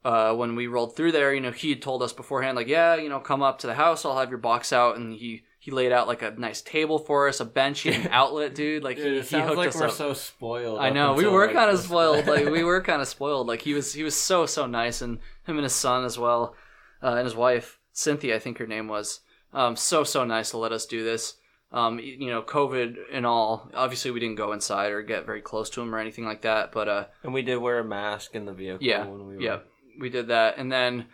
[0.06, 2.96] Uh, when we rolled through there, you know, he had told us beforehand, like, yeah,
[2.96, 5.72] you know, come up to the house, I'll have your box out, and he he
[5.72, 8.84] laid out like a nice table for us, a bench, he had an outlet, dude.
[8.84, 9.94] Like Dude, he, it he sounds hooked like us we're up.
[9.94, 10.80] so spoiled.
[10.80, 12.28] I know we were like, kind of spoiled.
[12.28, 13.48] Like we were kind of spoiled.
[13.48, 16.54] Like he was he was so so nice, and him and his son as well,
[17.02, 17.80] uh, and his wife.
[17.94, 19.22] Cynthia, I think her name was.
[19.54, 21.36] Um, so so nice to let us do this.
[21.72, 23.70] Um, you know, COVID and all.
[23.74, 26.74] Obviously, we didn't go inside or get very close to him or anything like that.
[26.74, 29.42] But uh, And we did wear a mask in the vehicle yeah, when we were.
[29.42, 29.60] yeah,
[29.98, 31.06] we did that, and then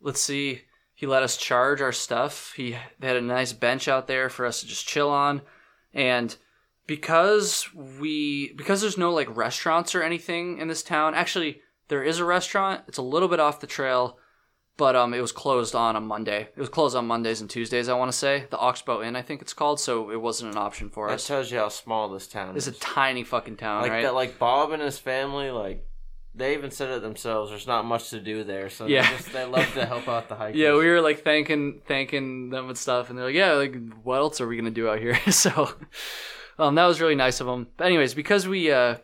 [0.00, 0.62] let's see.
[1.00, 2.52] He let us charge our stuff.
[2.58, 5.40] He had a nice bench out there for us to just chill on,
[5.94, 6.36] and
[6.86, 11.14] because we because there's no like restaurants or anything in this town.
[11.14, 12.82] Actually, there is a restaurant.
[12.86, 14.18] It's a little bit off the trail,
[14.76, 16.50] but um, it was closed on a Monday.
[16.54, 17.88] It was closed on Mondays and Tuesdays.
[17.88, 19.80] I want to say the Oxbow Inn, I think it's called.
[19.80, 21.12] So it wasn't an option for us.
[21.12, 21.26] That us.
[21.28, 22.68] tells you how small this town is.
[22.68, 22.82] It's is.
[22.82, 24.02] a tiny fucking town, like right?
[24.02, 25.82] that, like Bob and his family, like
[26.34, 27.50] they even said it themselves.
[27.50, 29.02] There's not much to do there, so Yeah.
[29.10, 30.56] they, just, they love to help out the hikers.
[30.56, 34.16] Yeah, we were like thanking thanking them and stuff, and they're like, "Yeah, like what
[34.18, 35.74] else are we gonna do out here?" so,
[36.58, 37.68] um, that was really nice of them.
[37.76, 38.96] But anyways, because we uh,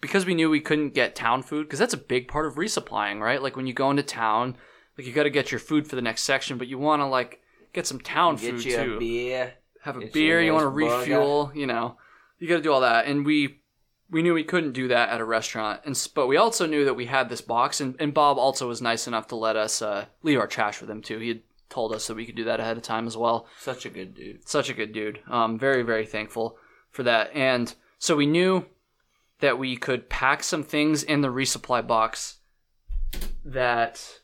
[0.00, 3.20] because we knew we couldn't get town food, because that's a big part of resupplying,
[3.20, 3.42] right?
[3.42, 4.56] Like when you go into town,
[4.98, 7.06] like you got to get your food for the next section, but you want to
[7.06, 7.40] like
[7.72, 8.94] get some town get food you too.
[8.96, 9.54] a beer.
[9.82, 11.96] Have a get beer, a you want to refuel, you know,
[12.38, 13.60] you got to do all that, and we.
[14.08, 16.94] We knew we couldn't do that at a restaurant, and but we also knew that
[16.94, 20.06] we had this box, and, and Bob also was nice enough to let us uh,
[20.22, 21.18] leave our trash with him too.
[21.18, 23.48] He had told us that we could do that ahead of time as well.
[23.58, 24.48] Such a good dude.
[24.48, 25.20] Such a good dude.
[25.28, 26.56] Um, very very thankful
[26.90, 27.30] for that.
[27.34, 28.66] And so we knew
[29.40, 32.36] that we could pack some things in the resupply box
[33.44, 34.20] that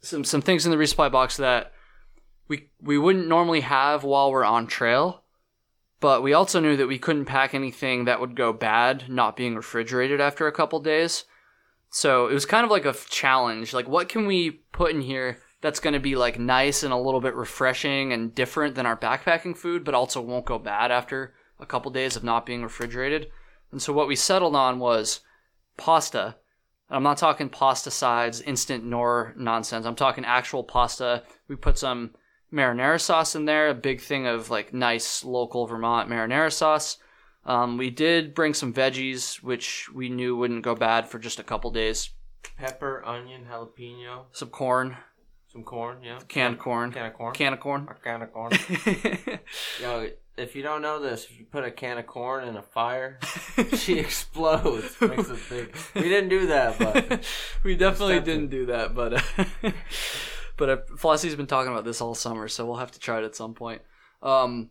[0.00, 1.72] some some things in the resupply box that
[2.48, 5.21] we we wouldn't normally have while we're on trail.
[6.02, 9.54] But we also knew that we couldn't pack anything that would go bad not being
[9.54, 11.26] refrigerated after a couple days.
[11.90, 13.72] So it was kind of like a challenge.
[13.72, 16.98] Like, what can we put in here that's going to be like nice and a
[16.98, 21.34] little bit refreshing and different than our backpacking food, but also won't go bad after
[21.60, 23.28] a couple days of not being refrigerated?
[23.70, 25.20] And so what we settled on was
[25.76, 26.34] pasta.
[26.90, 29.86] I'm not talking pasta sides, instant nor nonsense.
[29.86, 31.22] I'm talking actual pasta.
[31.46, 32.16] We put some
[32.52, 36.98] marinara sauce in there, a big thing of like nice local Vermont marinara sauce.
[37.44, 41.42] Um, we did bring some veggies, which we knew wouldn't go bad for just a
[41.42, 42.10] couple days.
[42.56, 44.96] Pepper, onion, jalapeno, Some corn,
[45.52, 45.98] some corn.
[46.04, 47.34] Yeah, canned corn, Can of corn.
[47.34, 47.88] can of corn.
[47.90, 48.52] A can of corn.
[49.80, 52.62] Yo, if you don't know this, if you put a can of corn in a
[52.62, 53.18] fire,
[53.76, 55.00] she explodes.
[55.00, 55.76] Makes it big.
[55.94, 57.24] We didn't do that, but
[57.64, 59.70] we definitely didn't do that, but uh,
[60.66, 63.34] but Flossie's been talking about this all summer, so we'll have to try it at
[63.34, 63.82] some point.
[64.22, 64.70] Um,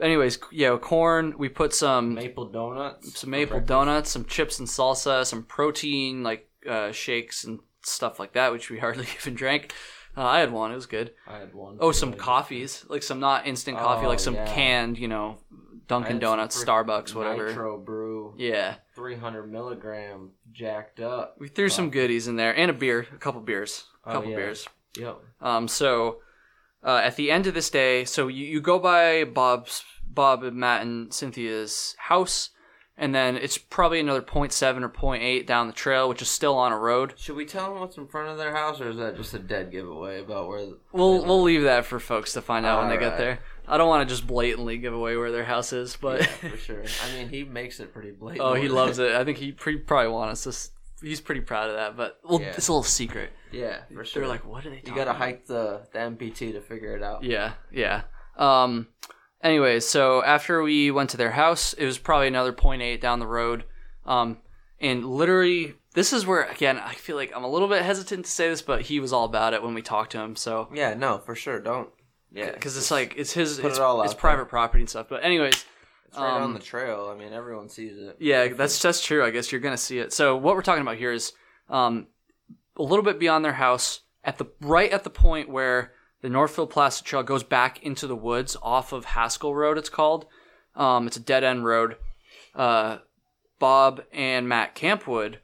[0.00, 1.34] anyways, yeah, corn.
[1.38, 3.18] We put some maple donuts.
[3.20, 8.32] some maple donuts, some chips and salsa, some protein like uh, shakes and stuff like
[8.34, 9.72] that, which we hardly even drank.
[10.16, 11.12] Uh, I had one; it was good.
[11.26, 11.78] I had one.
[11.80, 14.46] Oh, some coffees, like some not instant coffee, Oh, like some yeah.
[14.54, 15.38] canned, you know,
[15.88, 17.48] Dunkin' Donuts, Starbucks, whatever.
[17.48, 21.36] Nitro brew, Yeah, 300 milligram, jacked up.
[21.38, 24.30] we threw some goodies in there and a beer, a couple beers, a Oh, couple
[24.32, 24.36] yeah.
[24.36, 24.68] beers.
[24.98, 25.18] Yep.
[25.40, 26.18] Um, so
[26.84, 30.56] uh, at the end of this day, so you, you go by Bob's, Bob, and
[30.56, 32.50] Matt, and Cynthia's house,
[32.98, 36.72] and then it's probably another 0.7 or 0.8 down the trail, which is still on
[36.72, 37.14] a road.
[37.16, 39.38] Should we tell them what's in front of their house, or is that just a
[39.38, 40.66] dead giveaway about where?
[40.66, 43.38] The, We'll we'll leave that for folks to find out when they get there.
[43.66, 46.56] I don't want to just blatantly give away where their house is, but yeah, for
[46.58, 46.82] sure.
[47.04, 48.44] I mean, he makes it pretty blatant.
[48.46, 49.12] oh, he loves it.
[49.12, 50.70] I think he pre- probably wants us.
[51.02, 52.48] He's pretty proud of that, but well, Yeah.
[52.48, 53.30] it's a little secret.
[53.50, 54.20] Yeah, for sure.
[54.22, 54.76] They're like, what are they?
[54.76, 57.22] you Talking gotta hike the the NPT to figure it out.
[57.24, 58.02] Yeah, yeah.
[58.36, 58.88] Um,
[59.42, 63.26] anyways, so after we went to their house, it was probably another 0.8 down the
[63.26, 63.64] road.
[64.06, 64.38] Um,
[64.80, 68.30] and literally, this is where again I feel like I'm a little bit hesitant to
[68.30, 70.34] say this, but he was all about it when we talked to him.
[70.36, 71.60] So Yeah, no, for sure.
[71.60, 71.90] Don't.
[72.34, 75.06] Yeah, because it's like it's his, put it's, it all it's private property and stuff.
[75.10, 75.64] But anyways,
[76.12, 77.10] it's right um, on the trail.
[77.10, 78.16] I mean, everyone sees it.
[78.20, 79.24] Yeah, that's that's true.
[79.24, 80.12] I guess you're gonna see it.
[80.12, 81.32] So what we're talking about here is
[81.70, 82.06] um,
[82.76, 86.66] a little bit beyond their house, at the right at the point where the Northville
[86.66, 89.78] Placid Trail goes back into the woods off of Haskell Road.
[89.78, 90.26] It's called.
[90.76, 91.96] Um, it's a dead end road.
[92.54, 92.98] Uh,
[93.58, 95.36] Bob and Matt Campwood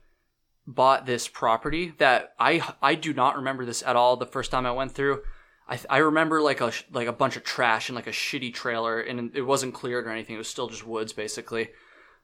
[0.66, 4.18] bought this property that I I do not remember this at all.
[4.18, 5.22] The first time I went through.
[5.68, 9.00] I, I remember like a like a bunch of trash and like a shitty trailer,
[9.00, 10.34] and it wasn't cleared or anything.
[10.34, 11.70] It was still just woods, basically.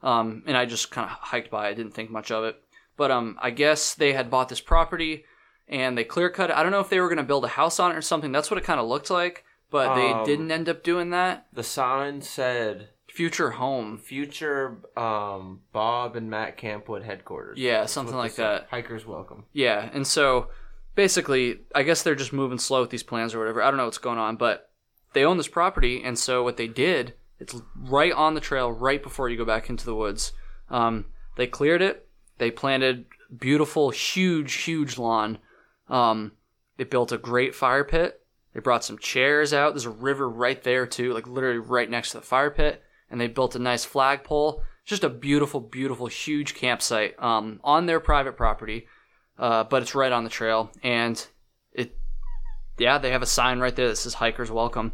[0.02, 1.68] Um, and I just kind of hiked by.
[1.68, 2.56] I didn't think much of it.
[2.96, 5.24] But um, I guess they had bought this property
[5.66, 6.56] and they clear cut it.
[6.56, 8.30] I don't know if they were going to build a house on it or something.
[8.30, 9.44] That's what it kind of looked like.
[9.70, 11.46] But they Um, didn't end up doing that.
[11.52, 13.96] The sign said Future home.
[13.98, 18.66] "Future um, Bob and Matt Campwood headquarters." Yeah, something like that.
[18.70, 19.44] Hikers welcome.
[19.52, 20.48] Yeah, and so
[20.94, 23.62] basically, I guess they're just moving slow with these plans or whatever.
[23.62, 24.70] I don't know what's going on, but
[25.12, 29.02] they own this property, and so what they did, it's right on the trail, right
[29.02, 30.32] before you go back into the woods.
[30.70, 32.08] Um, they cleared it.
[32.38, 35.38] They planted beautiful, huge, huge lawn.
[35.88, 36.32] Um,
[36.76, 38.20] They built a great fire pit.
[38.52, 39.74] They brought some chairs out.
[39.74, 42.82] There's a river right there too, like literally right next to the fire pit.
[43.10, 44.62] And they built a nice flagpole.
[44.84, 48.86] Just a beautiful, beautiful, huge campsite um, on their private property,
[49.38, 50.70] uh, but it's right on the trail.
[50.82, 51.24] And
[51.72, 51.96] it,
[52.78, 54.92] yeah, they have a sign right there that says "Hikers Welcome,"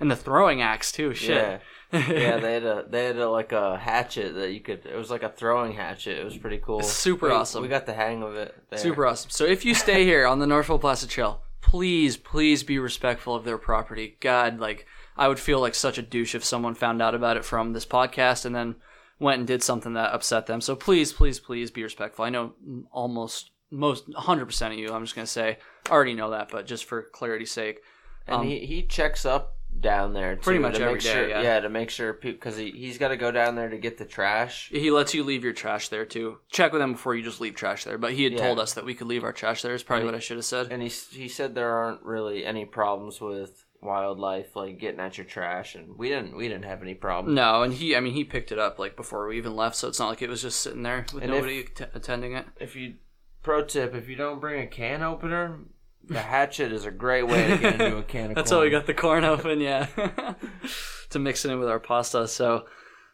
[0.00, 1.14] and the throwing axe too.
[1.14, 1.36] Shit.
[1.36, 1.58] Yeah.
[1.92, 4.86] yeah, they had a they had a, like a hatchet that you could.
[4.86, 6.18] It was like a throwing hatchet.
[6.18, 6.78] It was pretty cool.
[6.80, 7.62] It's super We- awesome.
[7.62, 8.54] We got the hang of it.
[8.70, 8.78] There.
[8.78, 9.30] Super awesome.
[9.30, 13.44] So if you stay here on the Northville Placid Trail, please, please be respectful of
[13.44, 14.16] their property.
[14.20, 14.86] God, like
[15.18, 17.84] I would feel like such a douche if someone found out about it from this
[17.84, 18.76] podcast and then
[19.18, 20.60] went and did something that upset them.
[20.62, 22.24] So please, please, please be respectful.
[22.24, 22.54] I know
[22.90, 25.58] almost most 100% of you, I'm just going to say,
[25.90, 27.80] already know that, but just for clarity's sake.
[28.26, 31.12] and um, he he checks up down there too, Pretty much to every make day,
[31.12, 31.58] sure, yeah.
[31.60, 34.68] to make sure because he he's got to go down there to get the trash.
[34.70, 36.38] He lets you leave your trash there too.
[36.50, 37.96] Check with him before you just leave trash there.
[37.96, 38.46] But he had Yeah.
[38.46, 39.74] told us that we could leave our trash there.
[39.74, 40.68] Is probably what I should have said.
[40.70, 45.24] And he he said there aren't really any problems with wildlife like getting at your
[45.26, 48.24] trash, and we didn't we didn't have any problem No, and he, I mean, he
[48.24, 50.60] picked it up like before we even left, so it's not like it was just
[50.60, 52.44] sitting there with And if- nobody t- attending it.
[52.60, 52.94] If you
[53.42, 55.58] pro tip, if you don't bring a can opener,
[56.04, 58.60] the hatchet is a great way to get into a can of That's corn.
[58.60, 59.86] how we got the corn open, yeah,
[61.10, 62.26] to mix it in with our pasta.
[62.28, 62.66] So,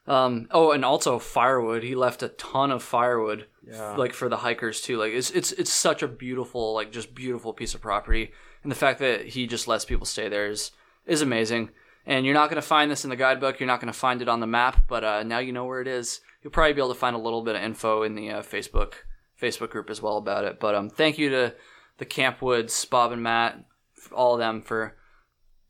[0.06, 1.82] um, oh, and also firewood.
[1.82, 3.94] He left a ton of firewood, Yeah.
[3.96, 4.96] like for the hikers too.
[4.98, 8.76] Like it's it's it's such a beautiful, like just beautiful piece of property, and the
[8.76, 10.70] fact that he just lets people stay there is
[11.06, 11.70] is amazing.
[12.06, 13.60] And you're not going to find this in the guidebook.
[13.60, 15.82] You're not going to find it on the map, but uh, now you know where
[15.82, 16.22] it is.
[16.42, 18.94] You'll probably be able to find a little bit of info in the uh, Facebook
[19.40, 20.60] Facebook group as well about it.
[20.60, 21.54] But um, thank you to
[21.98, 23.64] the Camp Woods, Bob and Matt,
[24.12, 24.96] all of them for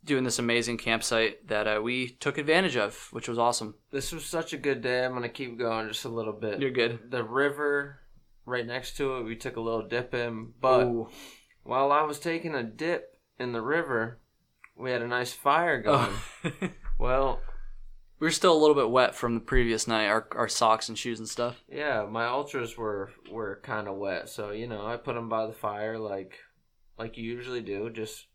[0.05, 3.75] doing this amazing campsite that uh, we took advantage of, which was awesome.
[3.91, 5.05] This was such a good day.
[5.05, 6.61] I'm gonna keep going just a little bit.
[6.61, 7.11] You're good.
[7.11, 8.01] the river
[8.47, 9.25] right next to it.
[9.25, 11.09] We took a little dip in, but Ooh.
[11.63, 14.19] while I was taking a dip in the river,
[14.77, 16.11] we had a nice fire going.
[16.45, 16.51] Oh.
[16.99, 17.41] Well,
[18.21, 20.99] we were still a little bit wet from the previous night, our, our socks and
[20.99, 21.63] shoes and stuff.
[21.71, 25.47] yeah, my Altras were were kind of wet, so you know I put them by
[25.47, 26.39] the fire like
[26.99, 27.91] like you usually do.
[27.91, 28.27] Just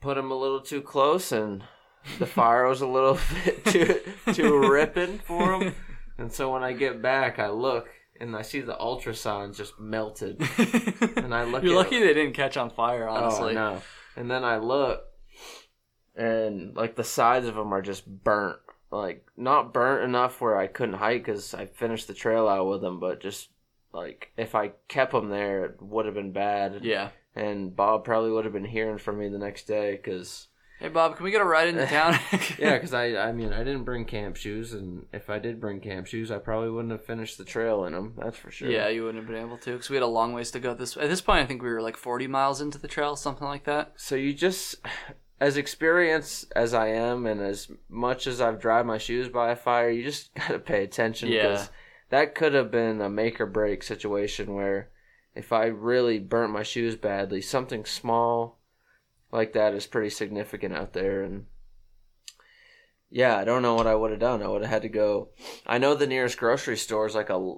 [0.00, 1.64] put them a little too close, and
[2.18, 4.00] the fire was a little bit too
[4.32, 5.74] too ripping for them.
[6.18, 7.88] And so when I get back, I look
[8.20, 10.40] and I see the ultrasounds just melted.
[11.16, 13.50] And I look You're lucky they didn't catch on fire, oh, honestly.
[13.50, 13.82] Oh, no.
[14.16, 15.02] And then I look,
[16.14, 18.60] and like the sides of them are just burnt.
[18.94, 22.80] Like not burnt enough where I couldn't hike because I finished the trail out with
[22.80, 23.48] them, but just
[23.92, 26.80] like if I kept them there, it would have been bad.
[26.82, 27.10] Yeah.
[27.34, 30.46] And Bob probably would have been hearing from me the next day because
[30.80, 32.18] Hey, Bob, can we get a ride into town?
[32.58, 35.80] yeah, because I I mean I didn't bring camp shoes, and if I did bring
[35.80, 38.14] camp shoes, I probably wouldn't have finished the trail in them.
[38.16, 38.70] That's for sure.
[38.70, 40.74] Yeah, you wouldn't have been able to because we had a long ways to go.
[40.74, 43.46] This at this point, I think we were like 40 miles into the trail, something
[43.46, 43.92] like that.
[43.96, 44.76] So you just,
[45.40, 49.56] as experienced as I am, and as much as I've dried my shoes by a
[49.56, 51.42] fire, you just gotta pay attention Yeah.
[51.42, 51.70] because
[52.10, 54.90] that could have been a make or break situation where
[55.34, 58.60] if I really burnt my shoes badly, something small
[59.32, 61.46] like that is pretty significant out there, and
[63.10, 64.42] yeah, I don't know what I would have done.
[64.42, 65.30] I would have had to go.
[65.66, 67.54] I know the nearest grocery store is like a.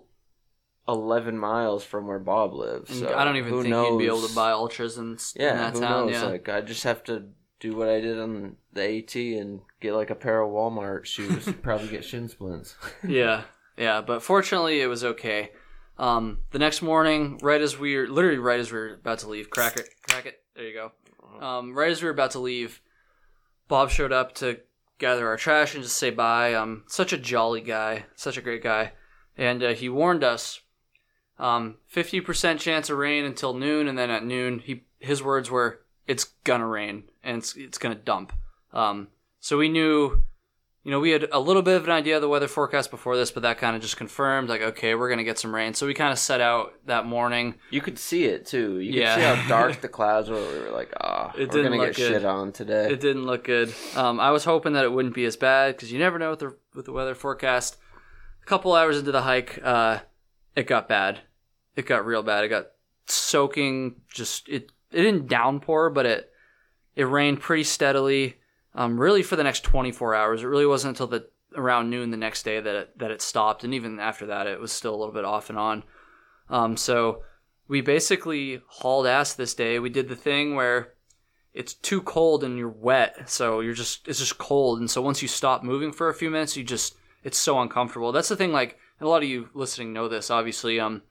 [0.89, 2.93] 11 miles from where Bob lives.
[2.93, 5.43] Mm, so I don't even think you'd be able to buy Altras in, s- in
[5.43, 6.07] Yeah, that who town.
[6.07, 6.13] knows?
[6.15, 6.23] Yeah.
[6.27, 7.25] Like I just have to
[7.61, 11.49] do what I did on the AT and get like a pair of Walmart shoes.
[11.63, 12.77] Probably get shin splints.
[13.07, 13.43] yeah,
[13.77, 14.01] yeah.
[14.01, 15.51] But fortunately, it was okay.
[15.99, 19.29] Um, the next morning, right as we were literally right as we were about to
[19.29, 20.43] leave, crack it, crack it.
[20.55, 20.93] There you go.
[21.45, 22.81] Um, right as we were about to leave,
[23.69, 24.61] Bob showed up to
[24.99, 26.55] gather our trash and just say bye.
[26.55, 28.93] Um, such a jolly guy, such a great guy,
[29.37, 30.61] and uh, he warned us.
[31.39, 35.51] Um, fifty percent chance of rain until noon, and then at noon, he his words
[35.51, 38.33] were, "It's gonna rain and it's it's gonna dump."
[38.73, 39.09] Um,
[39.41, 40.23] so we knew
[40.85, 43.17] you know, we had a little bit of an idea of the weather forecast before
[43.17, 45.75] this, but that kind of just confirmed, like, okay, we're going to get some rain.
[45.75, 47.57] So we kind of set out that morning.
[47.73, 48.79] You could see it too.
[48.79, 49.17] You Yeah.
[49.17, 50.37] could see how dark the clouds were.
[50.37, 52.13] We were like, ah, It we're gonna get good.
[52.13, 52.89] shit on today.
[52.89, 53.75] It didn't look good.
[53.97, 56.39] Um, I was hoping that it wouldn't be as bad because you never know with
[56.39, 57.79] the, with the weather forecast.
[58.45, 59.99] A couple hours into the hike, uh,
[60.55, 61.19] it got bad.
[61.75, 62.45] It got real bad.
[62.45, 62.67] It got
[63.07, 63.97] soaking.
[64.09, 64.71] Just it.
[64.93, 66.31] It didn't downpour, but it
[66.97, 68.39] it rained pretty steadily.
[68.75, 70.43] Um, really for the next 24 hours.
[70.43, 73.65] It really wasn't until the around noon the next day that it, that it stopped,
[73.65, 75.83] and even after that, it was still a little bit off and on.
[76.51, 77.23] Um, so
[77.69, 79.79] we basically hauled ass this day.
[79.79, 80.93] We did the thing where
[81.55, 85.23] it's too cold and you're wet, so you're just it's just cold, and so once
[85.23, 88.13] you stop moving for a few minutes, you just it's so uncomfortable.
[88.13, 88.53] That's the thing.
[88.53, 90.31] Like a lot of you listening know this.
[90.31, 91.03] Obviously, um,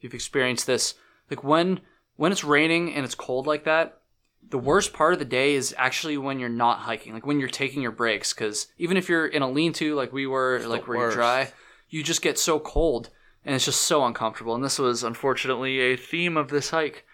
[0.00, 0.94] you've experienced this.
[1.30, 1.80] Like when
[2.16, 4.01] when it's raining and it's cold like that,
[4.48, 7.48] the worst part of the day is actually when you're not hiking, like when you're
[7.48, 8.32] taking your breaks.
[8.32, 11.52] Because even if you're in a lean-to, like we were, It's like where you're dry,
[11.88, 13.10] you just get so cold,
[13.44, 14.54] and it's just so uncomfortable.
[14.54, 17.06] And this was unfortunately a theme of this hike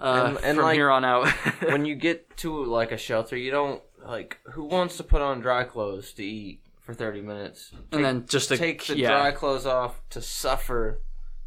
[0.00, 1.28] uh, And- and, from like, here on out.
[1.68, 5.40] when you get to like a shelter, you don't like who wants to put on
[5.40, 7.72] dry clothes to eat for thirty minutes.
[7.92, 11.00] and then just to take the yeah, dry clothes off to suffer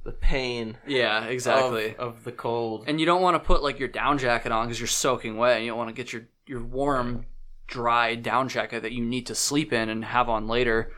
[0.03, 1.91] the pain yeah, exactly.
[1.95, 2.85] of, of the cold.
[2.87, 5.57] and you don't want to put like your down jacket on because you're soaking wet.
[5.57, 7.25] And you don't want to get your your warm,
[7.67, 10.91] dry down jacket that you need to sleep in and have on later.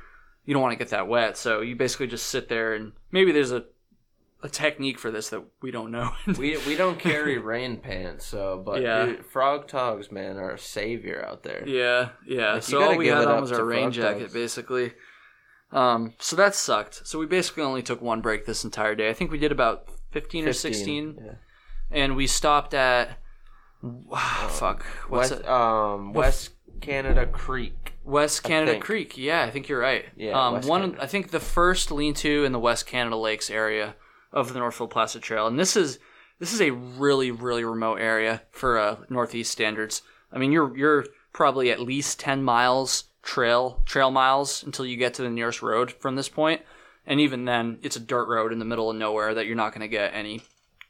[0.46, 3.32] You don't want to get that wet, so you basically just sit there and maybe
[3.32, 3.66] there's a
[4.42, 6.12] a technique for this that we don't know.
[6.38, 9.06] we we don't carry rain pants, so but Yeah.
[9.06, 11.64] dude, Frogg Toggs, man, are a savior out there.
[11.66, 12.56] yeah, yeah.
[12.56, 14.94] Like, so all we had on was our rain jacket, basically.
[15.74, 17.06] Um, so that sucked.
[17.06, 19.10] So we basically only took one break this entire day.
[19.10, 21.32] I think we did about fifteen, or sixteen, yeah.
[21.92, 23.18] and we stopped at.
[23.82, 24.84] wow, fuck.
[25.10, 25.50] What's West it?
[25.50, 27.94] um West Canada Creek.
[28.04, 28.80] West Canada.
[28.80, 29.18] Creek.
[29.18, 30.06] Yeah, I think you're right.
[30.16, 30.82] Yeah, Um, one.
[30.82, 31.04] Canada.
[31.04, 33.96] I think the first lean-to in the West Canada Lakes area
[34.32, 35.98] of the Northville Placid Trail, and this is
[36.40, 40.04] this is a really really remote area for uh, Northeast standards.
[40.32, 45.16] I mean, you're you're probably at least ten miles trail trail miles until you get
[45.16, 46.62] to the nearest road from this point,
[47.06, 49.72] and even then, it's a dirt road in the middle of nowhere that you're not
[49.74, 50.44] going to get any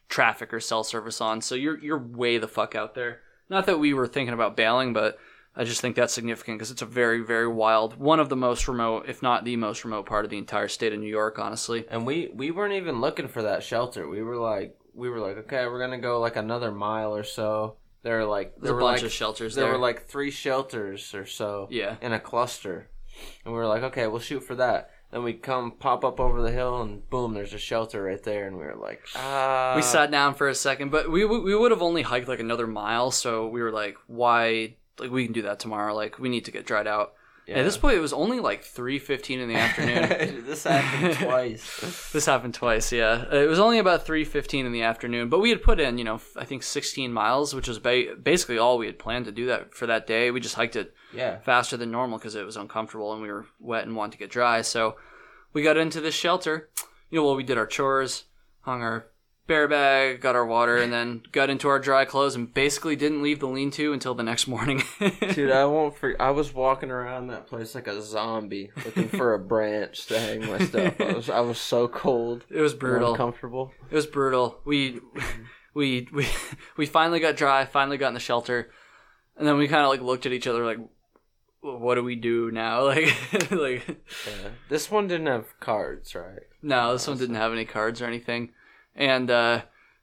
[0.10, 1.42] traffic or cell service on.
[1.42, 3.22] So you're you're way the fuck out there.
[3.50, 5.18] Not that we were thinking about bailing, but
[5.56, 8.68] I just think that's significant because it's a very very wild, one of the most
[8.68, 11.40] remote, if not the most remote part of the entire state of New York.
[11.40, 14.08] Honestly, And we we weren't even looking for that shelter.
[14.08, 17.78] We were like we were like, okay, we're gonna go like another mile or so.
[18.04, 19.74] There were like there's there a were bunch like of shelters there there.
[19.74, 22.90] were like three shelters or so yeah, in a cluster,
[23.44, 24.92] and we were like, okay, we'll shoot for that.
[25.12, 28.48] Then we come pop up over the hill, and boom, there's a shelter right there,
[28.48, 29.74] and we were like, ah.
[29.76, 32.68] we sat down for a second, but we we would have only hiked like another
[32.68, 34.76] mile, so we were like, why?
[35.00, 35.96] Like we can do that tomorrow.
[35.96, 37.14] Like we need to get dried out.
[37.48, 37.56] Yeah.
[37.60, 40.46] At this point, it was only like three fifteen in the afternoon.
[40.48, 42.12] this happened twice.
[42.14, 43.26] This happened twice, yeah.
[43.32, 46.06] Uh, it was only about 3:15 in the afternoon, but we had put in, you
[46.06, 49.48] know, I think 16 miles, which was ba- basically all we had planned to do
[49.48, 50.32] that for that day.
[50.32, 51.40] We just hiked it Yeah.
[51.40, 54.30] faster than normal because it was uncomfortable and we were wet and wanted to get
[54.32, 54.62] dry.
[54.62, 54.96] So
[55.52, 56.70] we got into this shelter.
[57.10, 58.24] You know, well, we did our chores,
[58.62, 59.08] hung our
[59.48, 63.22] bear bag, got our water, and then got into our dry clothes and basically didn't
[63.22, 64.84] leave the lean-to until the next morning.
[65.34, 65.96] Dude, I won't.
[66.20, 70.46] I was walking around that place like a zombie, looking for a branch to hang
[70.48, 71.00] my stuff.
[71.00, 73.12] I was, I was so cold, it was brutal.
[73.12, 73.72] uncomfortable.
[73.92, 74.60] It was brutal.
[74.66, 75.00] We
[75.74, 76.28] we we
[76.78, 78.70] we finally got dry, finally got in the shelter,
[79.38, 80.80] and then we kind of like looked at each other like,
[81.62, 82.84] what do we do now?
[82.88, 83.88] Like like
[84.28, 84.50] Yeah.
[84.70, 86.44] This one didn't have cards, right?
[86.62, 88.52] no, this one didn't have any cards or anything,
[88.96, 89.62] and uh,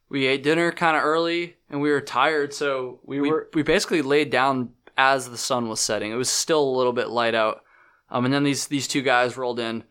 [0.08, 3.62] we ate dinner kind of early, and we were tired, so we, We were- we
[3.62, 6.10] basically laid down as the sun was setting.
[6.12, 7.62] It was still a little bit light out,
[8.10, 9.84] um, and then these these two guys rolled in.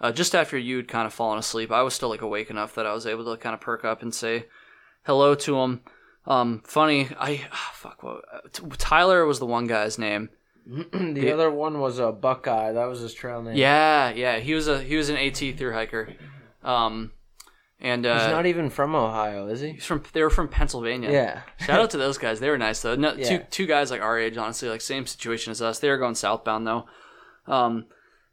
[0.00, 2.86] Uh, just after you'd kind of fallen asleep, I was still like awake enough that
[2.86, 4.46] I was able to kind of perk up and say
[5.04, 5.80] hello to them.
[6.26, 10.30] Um, funny, I ah, fuck what uh, T- Tyler was the one guy's name.
[10.66, 12.72] the The- other one was a Buckeye.
[12.72, 13.56] That was his trail name.
[13.56, 16.08] Yeah, yeah, he was a he was an AT through hiker,
[16.62, 17.12] um,
[17.84, 19.72] and uh, He's not even from Ohio, is he?
[19.74, 21.12] he's from they were from Pennsylvania.
[21.12, 21.42] Yeah.
[21.64, 22.40] Shout out to those guys.
[22.40, 22.96] They were nice though.
[22.96, 23.28] No, Yeah.
[23.38, 25.78] Two two guys like our age, honestly, like same situation as us.
[25.78, 26.86] They were going southbound though,
[27.46, 27.84] um,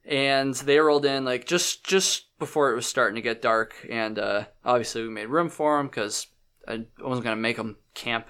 [0.06, 4.18] and they rolled in like just just before it was starting to get dark, and
[4.18, 6.28] uh, obviously we made room for them because
[6.68, 8.28] I wasn't gonna make them camp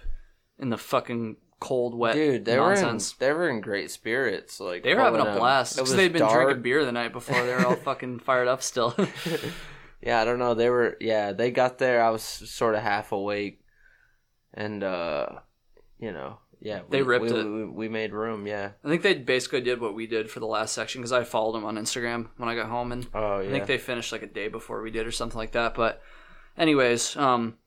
[0.60, 3.16] in the fucking cold, wet Dude, they nonsense.
[3.20, 4.60] were in, they were in great spirits.
[4.60, 6.46] Like They were having a blast because they'd been dark.
[6.46, 7.42] drinking beer the night before.
[7.46, 8.96] They were all fucking fired up still.
[10.02, 10.54] Yeah, I don't know.
[10.54, 12.04] They were yeah, they got there.
[12.04, 13.62] I was sort of half awake,
[14.54, 15.28] and uh,
[16.00, 17.44] you know, yeah, They we, ripped we, it.
[17.44, 18.46] We, we made room.
[18.46, 18.72] Yeah.
[18.84, 21.54] I think they basically did what we did for the last section because I followed
[21.54, 23.50] them on Instagram when I got home, and Oh yeah.
[23.50, 25.74] I think they finished like a day before we did or something like that.
[25.74, 26.02] But,
[26.58, 27.58] anyways, um,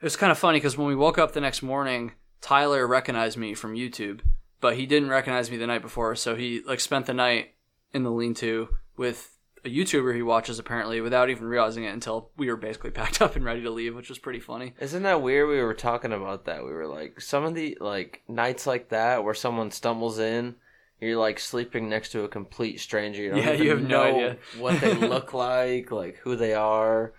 [0.00, 2.12] it was kind of funny because when we woke up the next morning,
[2.42, 4.20] Tyler recognized me from YouTube,
[4.60, 7.54] but he didn't recognize me the night before, so he like spent the night
[7.94, 9.37] in the lean-to with
[9.68, 13.36] a YouTuber he watches apparently without even realizing it until we were basically packed up
[13.36, 14.74] and ready to leave, which was pretty funny.
[14.80, 15.48] Isn't that weird?
[15.48, 16.64] We were talking about that.
[16.64, 20.56] We were like, some of the like nights like that where someone stumbles in,
[21.00, 23.22] you're like sleeping next to a complete stranger.
[23.22, 24.36] You don't Yeah, you have no idea.
[24.58, 27.12] what they look like, like who they are,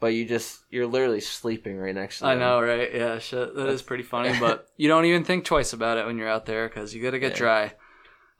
[0.00, 2.30] but you just you're literally sleeping right next to them.
[2.32, 2.94] I know, right?
[2.94, 3.54] Yeah, shit.
[3.54, 6.46] That is pretty funny, but you don't even think twice about it when you're out
[6.46, 7.36] there because you got to get Yeah.
[7.38, 7.72] dry.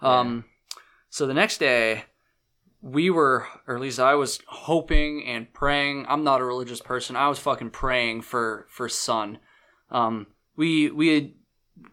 [0.01, 0.45] Um,
[1.09, 2.05] so the next day,
[2.81, 6.07] we were, or at least I was hoping and praying.
[6.09, 7.17] I'm not a religious person.
[7.17, 9.39] I was fucking praying for for sun,
[9.91, 11.33] Um, we we had,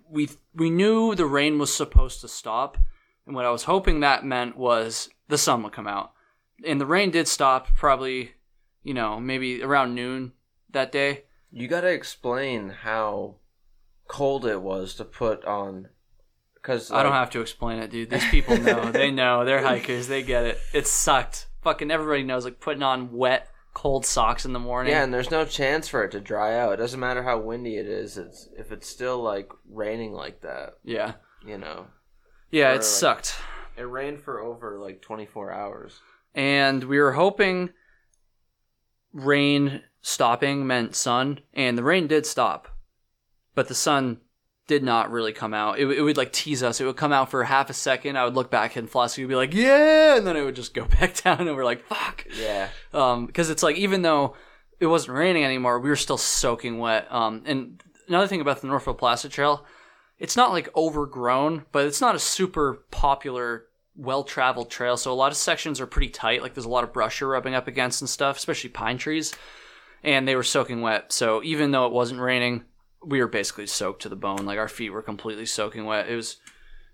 [0.10, 2.78] we we knew the rain was supposed to stop,
[3.26, 6.14] and what I was hoping that meant was the sun would come out,
[6.66, 8.32] and the rain did stop probably,
[8.84, 10.34] you know, maybe around noon
[10.72, 11.26] that day.
[11.52, 13.36] You gotta explain how
[14.08, 15.90] cold it was to put on.
[16.64, 18.10] Because I don't have to explain it, dude.
[18.10, 18.90] These people know.
[18.92, 19.44] they know.
[19.46, 20.08] They're hikers.
[20.08, 20.60] They get it.
[20.74, 21.48] It sucked.
[21.62, 22.46] Fucking everybody knows.
[22.46, 24.94] Like putting on wet, cold socks in the morning.
[24.94, 26.72] Yeah, and there's no chance for it to dry out.
[26.74, 28.18] It doesn't matter how windy it is.
[28.18, 31.14] It's if it's still like raining like that, Yeah.
[31.46, 31.88] you know.
[32.50, 33.36] Yeah, it like- sucked.
[33.76, 36.00] It rained for over like 24 hours.
[36.34, 37.72] and we were hoping
[39.12, 42.68] rain stopping meant sun, and the rain did stop,
[43.56, 44.20] but the sun
[44.68, 45.78] did not really come out.
[45.80, 46.80] It, would- it would like tease us.
[46.80, 48.18] It would come out for half a second.
[48.18, 50.74] I would look back, and Flossie would be like, "Yeah," and then it would just
[50.74, 52.70] go back down, and we're like, "Fuck," Yeah.
[52.94, 54.36] um, because it's like even though
[54.80, 57.08] it wasn't raining anymore, we were still soaking wet.
[57.12, 59.66] Um, and another thing about the Northville Placid Trail,
[60.20, 64.98] it's not like overgrown, but it's not a super popular, well traveled trail.
[64.98, 66.42] So a lot of sections are pretty tight.
[66.42, 69.34] Like there's a lot of brush you're rubbing up against and stuff, especially pine trees.
[70.04, 71.14] And they were soaking wet.
[71.14, 72.66] So even though it wasn't raining,
[73.06, 74.46] we were basically soaked to the bone.
[74.46, 76.10] Like our feet were completely soaking wet.
[76.10, 76.38] It was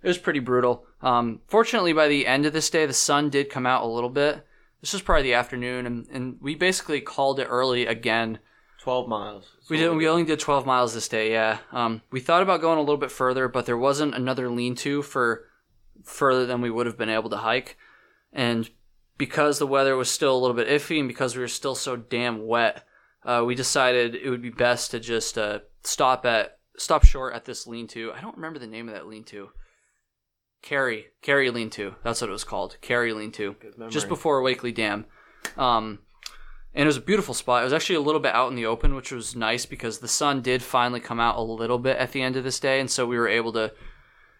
[0.01, 0.85] it was pretty brutal.
[1.01, 4.09] Um, fortunately, by the end of this day, the sun did come out a little
[4.09, 4.45] bit.
[4.81, 8.39] This was probably the afternoon, and, and we basically called it early again.
[8.81, 9.51] 12 miles.
[9.69, 9.93] We did.
[9.93, 11.31] We only did 12 miles this day.
[11.31, 11.57] Yeah.
[11.73, 15.45] Um, we thought about going a little bit further, but there wasn't another lean-to for
[16.05, 17.77] further than we would have been able to hike,
[18.31, 18.69] and
[19.17, 21.97] because the weather was still a little bit iffy, and because we were still so
[21.97, 22.85] damn wet,
[23.25, 27.45] uh, we decided it would be best to just uh, stop at stop short at
[27.45, 28.11] this lean-to.
[28.13, 29.49] I don't remember the name of that lean-to.
[30.61, 31.95] Carry, Carry lean-to.
[32.03, 32.77] That's what it was called.
[32.81, 33.55] Carry lean-to
[33.89, 35.05] just before Wakely Dam.
[35.57, 35.99] Um,
[36.73, 37.61] and it was a beautiful spot.
[37.61, 40.07] It was actually a little bit out in the open, which was nice because the
[40.07, 42.91] sun did finally come out a little bit at the end of this day, and
[42.91, 43.71] so we were able to.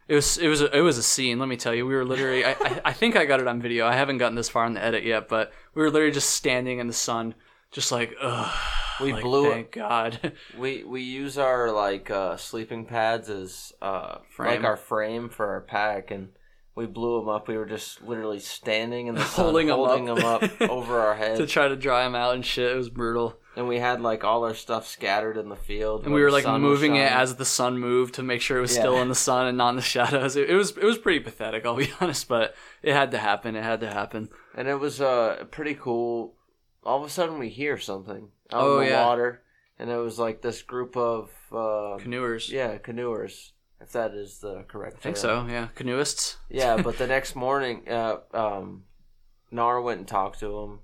[0.07, 1.39] It was it was a, it was a scene.
[1.39, 2.45] Let me tell you, we were literally.
[2.45, 3.87] I, I I think I got it on video.
[3.87, 6.79] I haven't gotten this far in the edit yet, but we were literally just standing
[6.79, 7.33] in the sun,
[7.72, 8.55] just like ugh.
[9.01, 9.53] We like, blew it.
[9.53, 10.34] Thank God.
[10.57, 15.61] We we use our like uh, sleeping pads as uh, like our frame for our
[15.61, 16.30] pack, and
[16.76, 17.47] we blew them up.
[17.47, 20.17] We were just literally standing in the sun, Holding holding up.
[20.17, 20.26] them
[20.59, 22.72] up over our heads to try to dry them out and shit.
[22.72, 23.38] It was brutal.
[23.55, 26.03] and we had like all our stuff scattered in the field.
[26.03, 28.76] And we were like moving it as the sun moved to make sure it was
[28.76, 28.82] Yeah.
[28.82, 30.36] still in the sun and not in the shadows.
[30.36, 32.53] It, it was it was pretty pathetic, I'll be honest, but
[32.84, 33.55] it had to happen.
[33.55, 34.28] It had to happen.
[34.55, 36.36] and it was uh pretty cool.
[36.84, 39.05] All of a sudden, we hear something out Oh, in the yeah.
[39.05, 39.41] water,
[39.77, 42.49] and it was like this group of uh, Canoers.
[42.49, 43.51] yeah canoers,
[43.82, 44.97] if that is the correct.
[44.97, 45.47] I think term.
[45.47, 45.67] so, yeah.
[45.75, 46.38] Canoeists.
[46.49, 48.84] Yeah, but the next morning, uh, um,
[49.51, 50.80] Nar went and talked to them,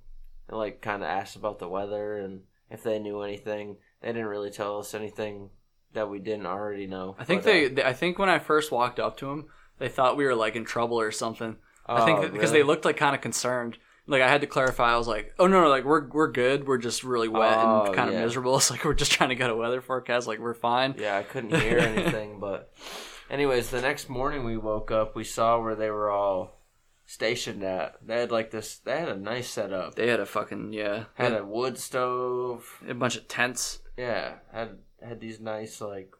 [0.49, 3.77] and like kind of asked about the weather and if they knew anything.
[4.01, 5.49] They didn't really tell us anything
[5.93, 7.15] that we didn't already know.
[7.17, 9.45] I think but, uh, they, they I think when I first walked up to them,
[9.79, 11.55] they thought we were like in trouble or something.
[11.87, 12.61] I think Oh, because really?
[12.61, 13.77] they looked like kind of concerned.
[14.07, 14.93] Like I had to clarify.
[14.93, 16.67] I was like, "Oh no, no, like we're we're good.
[16.67, 18.23] We're just really wet Oh, and kind of yeah.
[18.23, 18.55] miserable.
[18.57, 20.27] It's like we're just trying to get a weather forecast.
[20.27, 22.71] Like we're fine." Yeah, I couldn't hear anything, but
[23.29, 26.61] anyways, the next morning we woke up, we saw where they were all
[27.07, 27.95] stationed at.
[28.05, 28.77] They had like this.
[28.77, 29.95] They had a nice setup.
[29.95, 32.83] They had a fucking yeah, Had a wood stove.
[32.87, 33.79] a bunch of tents.
[33.97, 36.11] Yeah, had had these nice like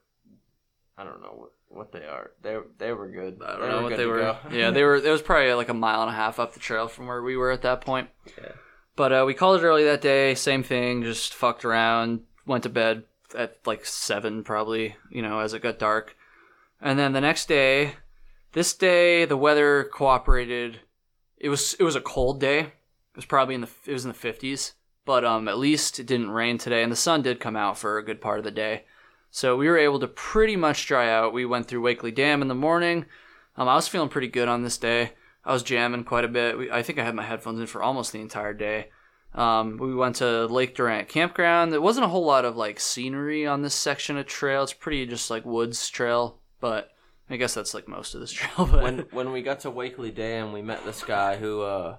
[0.97, 2.31] I don't know what, they are.
[2.41, 3.41] They they were good.
[3.45, 4.37] I don't know what they were.
[4.51, 4.95] yeah, they were.
[4.95, 7.35] It was probably like a mile and a half up the trail from where we
[7.35, 8.09] were at that point.
[8.37, 8.51] Yeah.
[8.95, 10.35] But uh, we called it early that day.
[10.35, 11.03] Same thing.
[11.03, 12.21] Just fucked around.
[12.45, 13.03] Went to bed
[13.37, 14.95] at like seven, probably.
[15.09, 16.15] You know, as it got dark.
[16.81, 17.95] And then the next day,
[18.53, 20.79] this day the weather cooperated.
[21.37, 22.59] It was it was a cold day.
[22.59, 24.73] It was probably in the it was in the fifties.
[25.05, 27.97] But um, at least it didn't rain today, and the sun did come out for
[27.97, 28.85] a good part of the day.
[29.35, 31.33] So we were able to pretty much dry out.
[31.33, 33.05] We went through Wakely Dam in the morning.
[33.57, 35.11] Um, I was feeling pretty good on this day.
[35.43, 36.57] I was jamming quite a bit.
[36.57, 38.91] We, I think I had my headphones in for almost the entire day.
[39.33, 41.73] Um, we went to Lake Durant Campground.
[41.73, 44.63] There wasn't a whole lot of like scenery on this section of trail.
[44.63, 46.91] It's pretty just like woods trail, but
[47.29, 48.69] I guess that's like most of this trail.
[48.71, 51.61] But when when we got to Wakely Dam, we met this guy who.
[51.61, 51.97] uh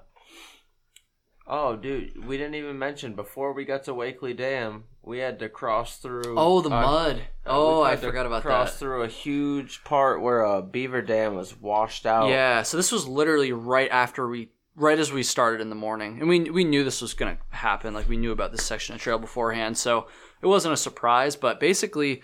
[1.49, 5.49] Oh, dude, we didn't even mention before we got to Wakely Dam, we had to
[5.49, 6.35] cross through.
[6.37, 7.17] oh, the uh, mud.
[7.47, 8.71] uh, Oh, I forgot about cross that.
[8.73, 12.29] Cross through a huge part where a beaver dam was washed out.
[12.31, 16.19] Yeah, so this was literally right after we, right as we started in the morning,
[16.19, 17.95] and we we knew this was gonna happen.
[17.95, 20.09] Like we knew about this section of trail beforehand, so
[20.43, 21.37] it wasn't a surprise.
[21.37, 22.23] But basically,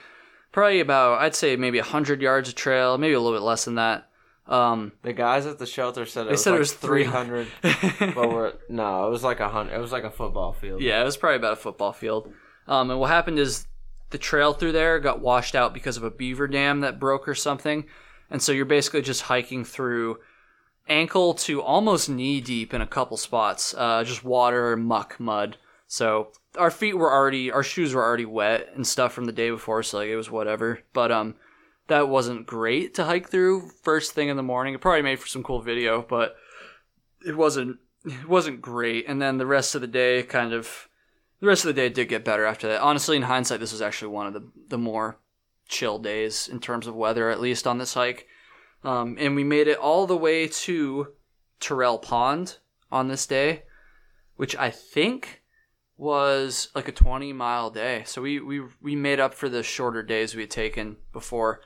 [0.51, 3.77] probably about I'd say maybe hundred yards of trail, maybe a little bit less than
[3.77, 4.09] that.
[4.47, 7.47] Um, The guys at the shelter said it They was said it like was 300.
[7.63, 9.75] but we're no, it was like a hundred.
[9.75, 10.81] It was like a football field.
[10.81, 12.33] Yeah, it was probably about a football field.
[12.67, 13.67] Um, and what happened is
[14.11, 17.35] the trail through there got washed out because of a beaver dam that broke or
[17.35, 17.87] something.
[18.31, 20.19] And so you're basically just hiking through
[20.89, 25.57] ankle to almost knee deep in a couple spots, uh, just water, muck, mud.
[25.87, 29.51] So our feet were already, our shoes were already wet and stuff from the day
[29.51, 30.81] before, so like it was whatever.
[30.93, 31.35] But um,
[31.93, 34.73] that wasn't great to hike through first thing in the morning.
[34.73, 36.37] It probably made for some cool video, but
[37.25, 39.05] it wasn't it wasn't great.
[39.07, 40.89] And then the rest of the day, kind of,
[41.41, 42.81] the rest of the day did get better after that.
[42.81, 45.19] Honestly, in hindsight, this was actually one of the the more
[45.69, 48.27] chill days in terms of weather, at least on this hike.
[48.83, 51.09] Um, and we made it all the way to
[51.61, 52.57] Tirrell Pond
[52.91, 53.65] on this day,
[54.37, 55.43] which I think
[55.99, 58.03] was like a 20 mile day.
[58.07, 61.61] So we, we, we made up for the shorter days we had taken before.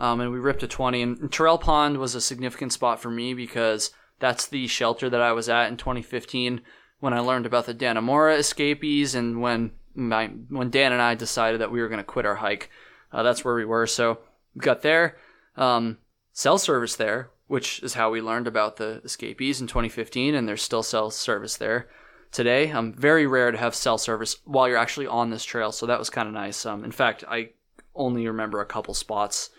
[0.00, 1.02] Um, and we ripped a 20.
[1.02, 5.32] And Tirrell Pond was a significant spot for me because that's the shelter that I
[5.32, 6.62] was at in 2015
[7.00, 11.60] when I learned about the Dannemora escapees and when my, when Dan and I decided
[11.60, 12.70] that we were going to quit our hike.
[13.12, 13.86] Uh, that's where we were.
[13.86, 14.20] So
[14.54, 15.18] we got there.
[15.54, 15.98] Um,
[16.32, 20.62] cell service there, which is how we learned about the escapees in 2015, and there's
[20.62, 21.88] still cell service there
[22.32, 22.70] today.
[22.70, 25.98] Um, very rare to have cell service while you're actually on this trail, so that
[25.98, 26.64] was kind of nice.
[26.64, 27.50] Um, in fact, I
[27.94, 29.50] only remember a couple spots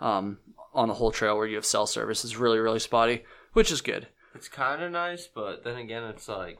[0.00, 0.38] um,
[0.74, 2.24] on the whole trail where you have cell service.
[2.24, 4.08] is really, really spotty, which is good.
[4.34, 6.58] It's kind of nice, but then again, it's like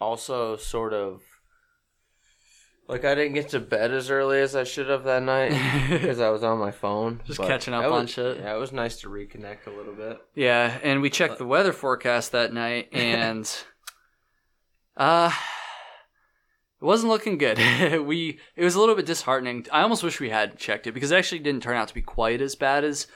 [0.00, 1.22] also sort of
[2.88, 5.50] like I didn't get to bed as early as I should have that night
[5.90, 7.20] because I was on my phone.
[7.26, 8.38] Just catching up that on was- shit.
[8.38, 10.18] Yeah, it was nice to reconnect a little bit.
[10.34, 13.50] Yeah, and we checked the weather forecast that night, and
[14.96, 15.30] uh,
[16.80, 17.58] it wasn't looking good.
[18.06, 19.66] we it was a little bit disheartening.
[19.72, 22.02] I almost wish we had checked it because it actually didn't turn out to be
[22.02, 23.06] quite as bad as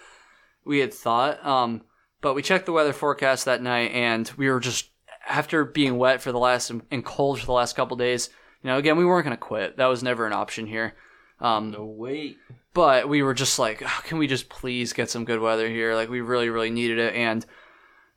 [0.65, 1.45] we had thought.
[1.47, 1.83] Um,
[2.21, 4.91] but we checked the weather forecast that night, and we were just
[5.29, 8.29] after being wet for the last and cold for the last couple days.
[8.63, 9.77] You know, again, we weren't going to quit.
[9.77, 10.95] That was never an option here.
[11.41, 12.39] Um, No wait.
[12.75, 15.97] but we were just like, oh, can we just please get some good weather here?
[15.97, 17.15] Like, we really, really needed it.
[17.17, 17.45] And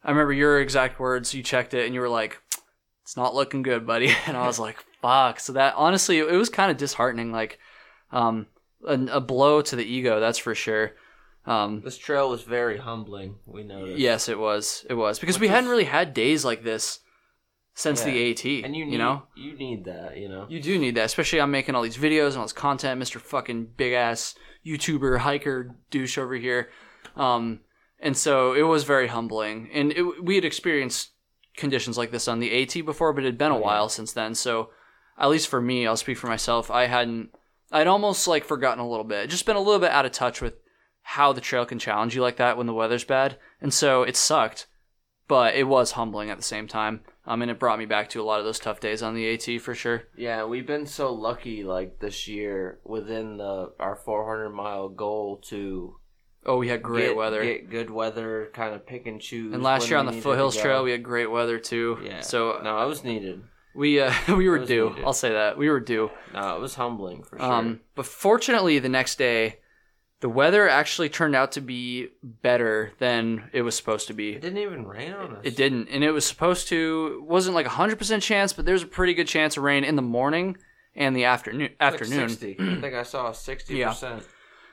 [0.03, 1.33] I remember your exact words.
[1.33, 2.39] You checked it and you were like,
[3.01, 4.13] it's not looking good, buddy.
[4.27, 5.39] And I was like, fuck.
[5.39, 7.31] So that honestly, it was kind of disheartening.
[7.31, 7.59] Like,
[8.11, 8.47] um,
[8.87, 10.91] a, a blow to the ego, that's for sure.
[11.45, 13.35] Um, This trail was very humbling.
[13.45, 13.99] We noticed.
[13.99, 14.85] yes, it was.
[14.89, 16.99] It was because Which we is- hadn't really had days like this
[17.75, 18.11] since Yeah.
[18.13, 18.63] the AT.
[18.65, 20.17] and you need, you know, you need that.
[20.17, 20.45] You know.
[20.49, 23.19] you do need that, especially I'm making all these videos and all this content, Mr.
[23.19, 24.33] fucking big ass
[24.65, 26.69] YouTuber hiker douche over here.
[27.15, 27.59] Um,
[27.99, 29.69] and so it was very humbling.
[29.73, 31.11] And it, we had experienced
[31.57, 33.65] conditions like this on the AT before, but it had been a Oh, yeah.
[33.65, 34.35] while since then.
[34.35, 34.69] So
[35.17, 36.69] at least for me, I'll speak for myself.
[36.71, 37.29] I hadn't,
[37.71, 40.41] I'd almost like forgotten a little bit, just been a little bit out of touch
[40.41, 40.55] with
[41.01, 43.37] how the trail can challenge you like that when the weather's bad.
[43.61, 44.67] And so it sucked,
[45.27, 47.01] but it was humbling at the same time.
[47.27, 49.33] Um, and it brought me back to a lot of those tough days on the
[49.33, 50.03] AT for sure.
[50.15, 55.95] Yeah, we've been so lucky like this year within the our 400 mile goal to
[56.47, 57.43] Oh, we had great get, weather.
[57.43, 59.51] get good weather, kind of pick and choose.
[59.55, 61.97] and last year on the foothills trail, we had great weather too.
[62.03, 62.21] yeah.
[62.21, 63.41] So no, it was needed.
[63.75, 64.89] We uh, we were due.
[64.89, 65.05] needed.
[65.05, 66.09] I'll say that we were due.
[66.33, 67.51] No, it was humbling for sure.
[67.51, 69.59] Um, but fortunately, the next day,
[70.21, 74.31] the weather actually turned out to be better than it was supposed to be.
[74.33, 75.41] it didn't even rain on us.
[75.43, 77.23] It didn't, and it was supposed to.
[77.27, 79.95] wasn't like a hundred percent chance, but there's a pretty good chance of rain in
[79.95, 80.57] the morning
[80.95, 81.69] and the afternoon.
[81.79, 82.29] Like Afternoon.
[82.29, 82.55] 60.
[82.59, 84.23] I think I saw 60 percent.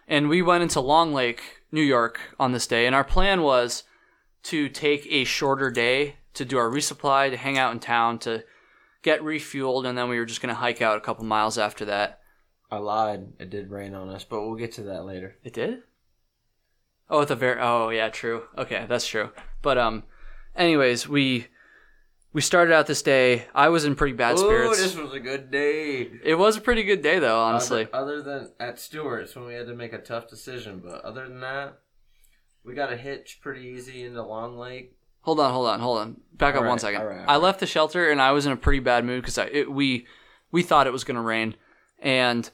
[0.07, 1.43] and we went into Long Lake,
[1.73, 3.83] New York on this day, and our plan was
[4.45, 8.43] to take a shorter day to do our resupply, to hang out in town, to
[9.03, 11.85] get refueled, and then we were just going to hike out a couple miles after
[11.87, 12.21] that.
[12.71, 13.35] I lied.
[13.39, 15.37] It did rain on us, but we'll get to that later.
[15.45, 15.83] It did?
[17.11, 18.45] Oh, at the very Oh, yeah, true.
[18.57, 19.31] Okay, that's true.
[19.61, 20.05] But um
[20.57, 21.49] anyways, we
[22.33, 23.47] we started out this day.
[23.55, 24.79] I was in pretty bad spirits.
[24.79, 26.11] this was a good day.
[26.25, 27.89] It was a pretty good day though, honestly.
[27.93, 31.29] Other, other than at Stewart's when we had to make a tough decision, but other
[31.29, 31.81] than that,
[32.65, 34.97] we got a hitch pretty easy into Long Lake.
[35.23, 36.21] Hold on, hold on, hold on.
[36.35, 37.01] Back up All one right, second.
[37.01, 37.43] all right, all I right.
[37.43, 40.07] left the shelter and I was in a pretty bad mood because we
[40.51, 41.55] we thought it was going to rain,
[42.01, 42.51] and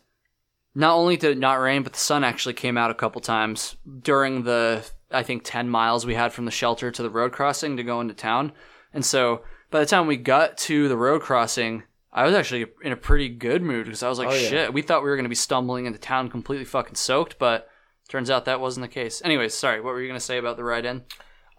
[0.74, 3.76] not only did it not rain, but the sun actually came out a couple times
[4.02, 7.76] during the I think ten miles we had from the shelter to the road crossing
[7.78, 8.52] to go into town,
[8.92, 11.84] and so by the time we got to the road crossing.
[12.10, 14.48] I was actually in a pretty good mood because I was like, Oh, yeah.
[14.48, 17.68] shit, we thought we were going to be stumbling into town completely fucking soaked, but
[18.08, 19.20] turns out that wasn't the case.
[19.22, 21.02] Anyways, sorry, what were you going to say about the ride in?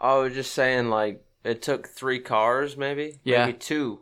[0.02, 3.46] I was just saying, like it took three cars, maybe, Yeah.
[3.46, 4.00] maybe two,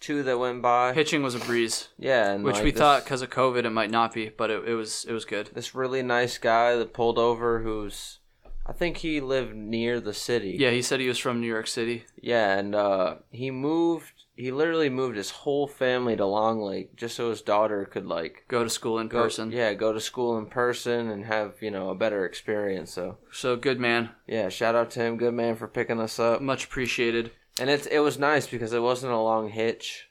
[0.00, 0.92] two that went by.
[0.92, 1.88] Pitching was a breeze.
[1.98, 4.50] Yeah, and which like, we this, thought because of COVID it might not be, but
[4.50, 5.50] it, it was it was good.
[5.54, 8.18] this really nice guy that pulled over, who's
[8.64, 10.56] I think he lived near the city.
[10.58, 12.04] Yeah, he said he was from New York City.
[12.20, 14.21] Yeah, and uh, he moved.
[14.34, 18.44] He literally moved his whole family to Long Lake just so his daughter could like
[18.48, 19.52] Go to school in go, person.
[19.52, 22.92] Yeah, go to school in person and have you know a better experience.
[22.92, 24.10] So So good man.
[24.26, 26.40] yeah, shout out to him, good man for picking us up.
[26.40, 27.30] Much appreciated.
[27.60, 30.08] And it's it was nice because it wasn't a long hitch.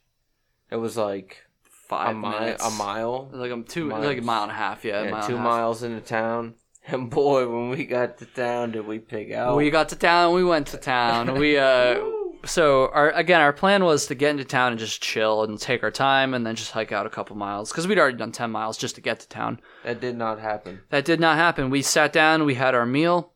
[0.69, 1.43] It was like
[1.89, 2.65] Five a mile, minutes.
[2.65, 4.05] a mile, Like I'm two, Miles.
[4.05, 4.85] like a mile and a half.
[4.85, 5.57] Yeah, a yeah, mile two and a half.
[5.57, 6.53] miles into town.
[6.87, 9.55] And boy, when we got to town, did we pick out?
[9.55, 10.33] We got to town.
[10.33, 11.37] We went to town.
[11.37, 11.99] We uh,
[12.45, 15.83] so our again, our plan was to get into town and just chill and take
[15.83, 18.51] our time, and then just hike out a couple miles because we'd already done ten
[18.51, 19.59] miles just to get to town.
[19.83, 20.81] that did not happen.
[20.89, 21.69] That did not happen.
[21.69, 22.45] We sat down.
[22.45, 23.33] We had our meal.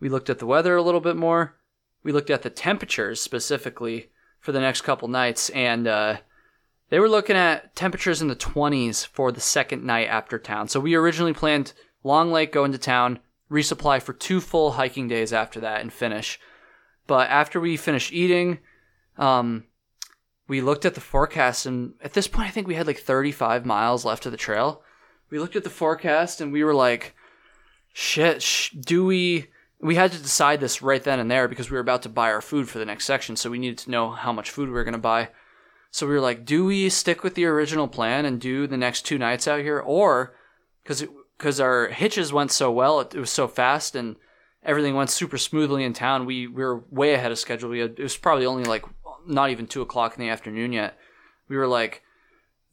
[0.00, 1.56] We looked at the weather a little bit more.
[2.02, 6.16] We looked at the temperatures specifically for the next couple nights, and uh,
[6.88, 10.68] they were looking at temperatures in the 20s for the second night after town.
[10.68, 11.72] So we originally planned
[12.04, 13.18] Long Lake, go into town,
[13.50, 16.38] resupply for two full hiking days after that, and finish.
[17.06, 18.58] But after we finished eating,
[19.18, 19.64] um,
[20.48, 23.66] we looked at the forecast, and at this point, I think we had like 35
[23.66, 24.82] miles left of the trail.
[25.30, 27.14] We looked at the forecast, and we were like,
[27.92, 29.48] shit, sh- do we.
[29.78, 32.32] We had to decide this right then and there because we were about to buy
[32.32, 34.74] our food for the next section, so we needed to know how much food we
[34.74, 35.28] were going to buy.
[35.90, 39.02] So we were like, do we stick with the original plan and do the next
[39.02, 40.34] two nights out here, or
[40.82, 41.04] because
[41.36, 44.16] because our hitches went so well, it, it was so fast, and
[44.66, 46.26] everything went super smoothly in town.
[46.26, 47.70] We, we were way ahead of schedule.
[47.70, 48.84] We had, it was probably only like
[49.26, 50.98] not even two o'clock in the afternoon yet.
[51.48, 52.02] We were like,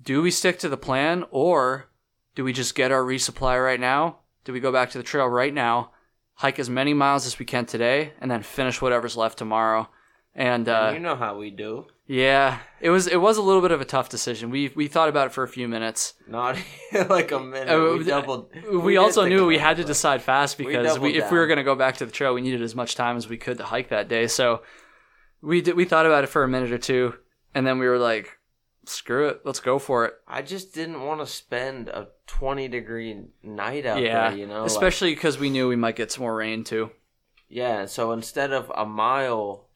[0.02, 1.90] do we stick to the plan, or
[2.36, 4.18] do we just get our resupply right now?
[4.44, 5.92] Do we go back to the trail right now,
[6.34, 9.88] hike as many miles as we can today, and then finish whatever's left tomorrow?
[10.36, 11.86] And uh, you know how we do.
[12.06, 14.50] Yeah, it was it was a little bit of a tough decision.
[14.50, 16.16] We we thought about it for a few minutes.
[16.28, 16.58] Not
[17.10, 17.70] like a minute.
[17.70, 18.50] Uh, we doubled.
[18.70, 21.48] We, hit also knew we had to decide fast because doubled we, if we were
[21.48, 23.58] going to go back to the trail, we needed as much time as we could
[23.60, 24.28] to hike that day.
[24.28, 24.64] So
[25.42, 27.16] we did, we thought about it for a minute or two,
[27.56, 28.38] and then we were like,
[28.86, 33.28] "Screw it, let's go for it." I just didn't want to spend a twenty degree
[33.42, 34.40] night out yeah, there.
[34.40, 36.92] You know, especially because we knew we might get some more rain too.
[37.48, 37.86] yeah.
[37.86, 39.70] So instead of a mile,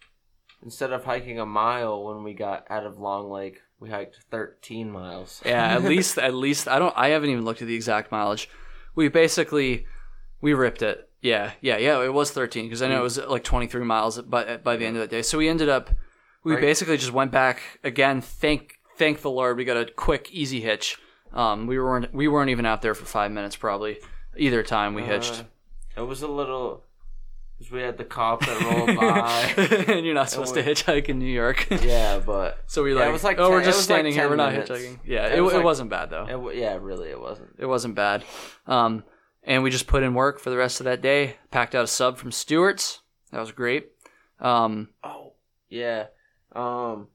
[0.64, 4.92] instead of hiking a mile when we got out of Long Lake, we hiked thirteen
[4.92, 5.42] miles.
[5.46, 8.50] Yeah, at least at least I don't I haven't even looked at the exact mileage.
[8.96, 9.86] We basically
[10.42, 11.10] we ripped it.
[11.22, 12.02] Yeah, yeah, yeah.
[12.04, 14.98] It was 13 because I know it was like 23 miles by by the end
[14.98, 15.22] of the day.
[15.24, 15.90] So we ended up
[16.44, 16.62] we Right.
[16.62, 18.22] basically just went back again.
[18.22, 20.98] Thank thank the Lord we got a quick easy hitch.
[21.34, 23.98] Um, we weren't we weren't even out there for five minutes probably
[24.38, 25.44] either time we hitched.
[25.98, 26.84] Uh, it was a little.
[27.58, 28.96] 'Cause we had the cop that rolled
[29.88, 29.94] by.
[29.94, 31.68] and you're not supposed to hitchhike in New York.
[31.84, 33.84] yeah, but So we Yeah, like, it was like oh, 10 we're just was like
[33.96, 34.24] standing here.
[34.24, 34.70] 10 We're not minutes.
[34.72, 35.00] hitchhiking.
[35.06, 36.50] Yeah, It it, was it like- wasn't bad though.
[36.50, 37.50] it, yeah, really, it wasn't.
[37.58, 38.24] It wasn't bad.
[38.68, 39.04] Um,
[39.44, 41.38] and we just put in work for the rest of that day.
[41.52, 43.02] Packed out a sub from Stewart's.
[43.32, 43.88] That was great.
[44.40, 45.34] Um, Oh,
[45.70, 46.08] yeah.
[46.54, 47.08] Um,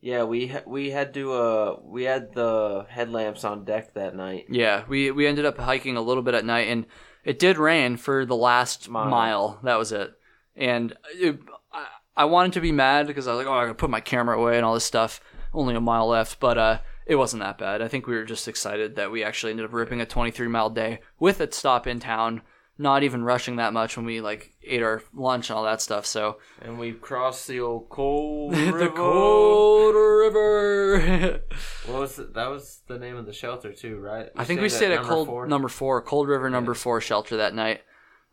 [0.00, 4.46] yeah, we ha- we had to uh we had the headlamps on deck that night.
[4.50, 6.84] yeah, we we ended up hiking a little bit at night, and
[7.24, 9.08] it did rain for the last Mile.
[9.08, 9.60] mile.
[9.62, 10.12] That was it.
[10.56, 11.38] And it,
[11.72, 14.00] I, I wanted to be mad because I was like, oh, I gotta put my
[14.00, 15.20] camera away and all this stuff.
[15.52, 17.80] Only a mile left, but uh, it wasn't that bad.
[17.82, 20.70] I think we were just excited that we actually ended up ripping a 23 mile
[20.70, 22.42] day with a stop in town.
[22.76, 26.06] Not even rushing that much when we like ate our lunch and all that stuff.
[26.06, 28.88] So And we crossed the old cold the river.
[28.90, 31.40] cold river.
[31.86, 32.34] What was it?
[32.34, 34.28] That was the name of the shelter too, right?
[34.36, 35.46] I think we stayed at cold four?
[35.46, 37.82] number four, Cold River number four shelter that night.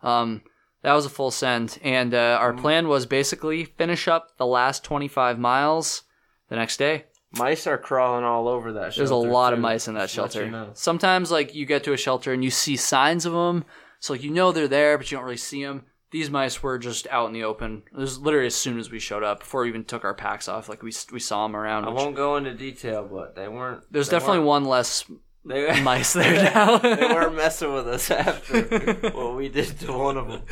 [0.02, 0.42] Um,
[0.82, 4.82] that was a full send, and uh, our plan was basically finish up the last
[4.82, 6.02] 25 miles
[6.48, 7.04] the next day.
[7.38, 8.96] Mice are crawling all over that shelter.
[8.98, 10.46] There's a lot of mice in that Just to let shelter.
[10.46, 10.70] you know.
[10.74, 13.64] Sometimes, like you get to a shelter and you see signs of them,
[14.02, 15.84] so like you know they're there, but you don't really see them.
[16.10, 17.84] These mice were just out in the open.
[17.90, 20.48] It was literally as soon as we showed up, before we even took our packs
[20.48, 20.68] off.
[20.68, 21.84] Like we we saw them around.
[21.84, 23.84] I which- won't go into detail, but they weren't.
[23.92, 25.04] there's they definitely weren't- one less
[25.44, 26.78] They, mice there now.
[26.78, 28.62] they weren't messing with us after
[29.10, 30.42] what we did to one of them.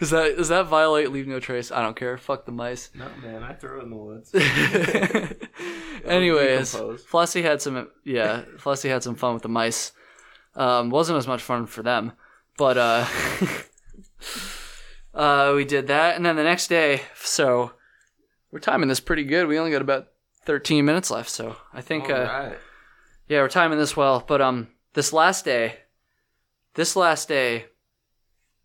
[0.00, 1.70] Does that does that violate leave no trace?
[1.70, 2.16] I don't care.
[2.18, 2.90] Fuck the mice.
[2.94, 4.34] No, man, I threw it in the woods.
[6.04, 6.74] Anyways.
[6.74, 9.92] Flossie had some yeah, Flossie had some fun with the mice.
[10.54, 12.12] Um, wasn't as much fun for them,
[12.58, 13.06] but uh,
[15.14, 17.72] uh, we did that, and then the next day, so
[18.50, 19.46] we're timing this pretty good.
[19.46, 20.08] We only got about
[20.44, 22.50] thirteen minutes left, so I think uh,
[23.28, 24.22] yeah, we're timing this well.
[24.26, 25.78] But um, this last day,
[26.74, 27.66] this last day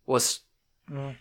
[0.04, 0.40] was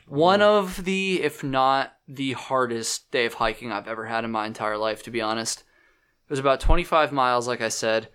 [0.07, 4.45] one of the, if not the hardest day of hiking I've ever had in my
[4.45, 5.03] entire life.
[5.03, 8.09] To be honest, it was about 25 miles, like I said.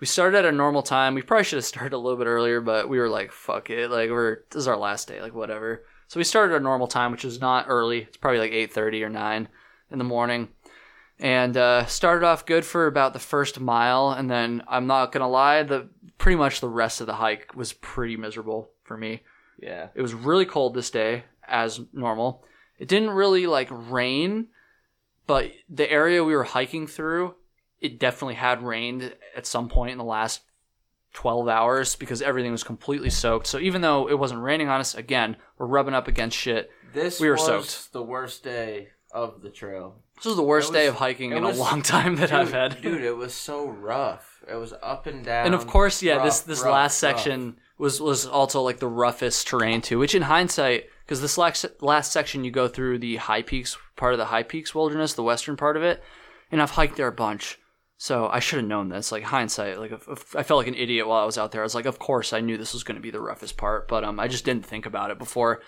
[0.00, 1.14] We started at a normal time.
[1.14, 3.90] We probably should have started a little bit earlier, but we were like, fuck it.
[3.90, 5.84] Like we're this is our last day, like whatever.
[6.08, 8.02] So we started at a normal time, which is not early.
[8.02, 9.48] It's probably like eight thirty or nine
[9.90, 10.48] in the morning.
[11.18, 15.28] And uh, started off good for about the first mile, and then I'm not gonna
[15.28, 15.88] lie, the
[16.18, 19.22] pretty much the rest of the hike was pretty miserable for me.
[19.58, 19.88] Yeah.
[19.94, 22.44] It was really cold this day, as normal.
[22.78, 24.48] It didn't really like rain,
[25.26, 27.34] but the area we were hiking through,
[27.80, 30.40] it definitely had rained at some point in the last
[31.14, 33.46] 12 hours because everything was completely soaked.
[33.46, 36.70] So even though it wasn't raining on us, again, we're rubbing up against shit.
[36.92, 37.92] This We were was soaked.
[37.92, 39.96] the worst day of the trail.
[40.16, 42.52] This was the worst It day of hiking in was- a long time that I've
[42.52, 42.80] had.
[42.82, 44.42] dude, it was so rough.
[44.50, 45.46] It was up and down.
[45.46, 47.16] and of course, yeah, this this rough, last rough.
[47.18, 49.98] section was was also like the roughest terrain too.
[49.98, 54.12] Which in hindsight, because this last last section you go through the High Peaks part
[54.14, 56.02] of the High Peaks Wilderness, the western part of it,
[56.50, 57.58] and I've hiked there a bunch.
[57.98, 59.10] So I should have known this.
[59.10, 61.62] Like hindsight, like if, if I felt like an idiot while I was out there.
[61.62, 63.88] I was like, of course I knew this was going to be the roughest part,
[63.88, 65.62] but um, I just didn't think about it before.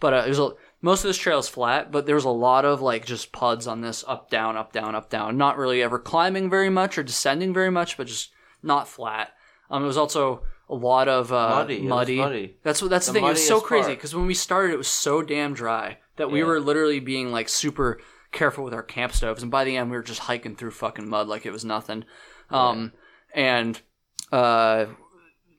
[0.00, 0.50] But uh, it was a,
[0.80, 3.66] most of this trail is flat, but there was a lot of like just puds
[3.66, 5.36] on this up down up down up down.
[5.36, 9.30] Not really ever climbing very much or descending very much, but just not flat.
[9.70, 12.16] Um, it was also a lot of uh, Muddy, muddy.
[12.16, 12.56] muddy.
[12.62, 13.26] That's what that's the, The thing.
[13.26, 16.42] It was so crazy because when we started, it was so damn dry that we
[16.42, 18.00] were literally being like super
[18.32, 21.08] careful with our camp stoves, and by the end, we were just hiking through fucking
[21.08, 22.04] mud like it was nothing.
[22.50, 22.92] Um,
[23.34, 23.80] and
[24.32, 24.86] uh,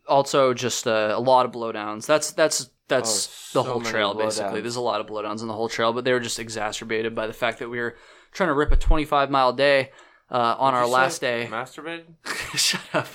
[0.08, 2.06] also just uh, a lot of blowdowns.
[2.06, 4.62] That's that's that's Oh, the so whole trail basically.
[4.62, 7.28] There's a lot of blowdowns in the whole trail, but they were just exacerbated by
[7.28, 7.96] the fact that we were
[8.34, 9.92] trying to rip a 25 mile day
[10.30, 11.48] uh, on Did our last day.
[11.50, 12.06] Masturbated?
[12.56, 13.08] Shut up.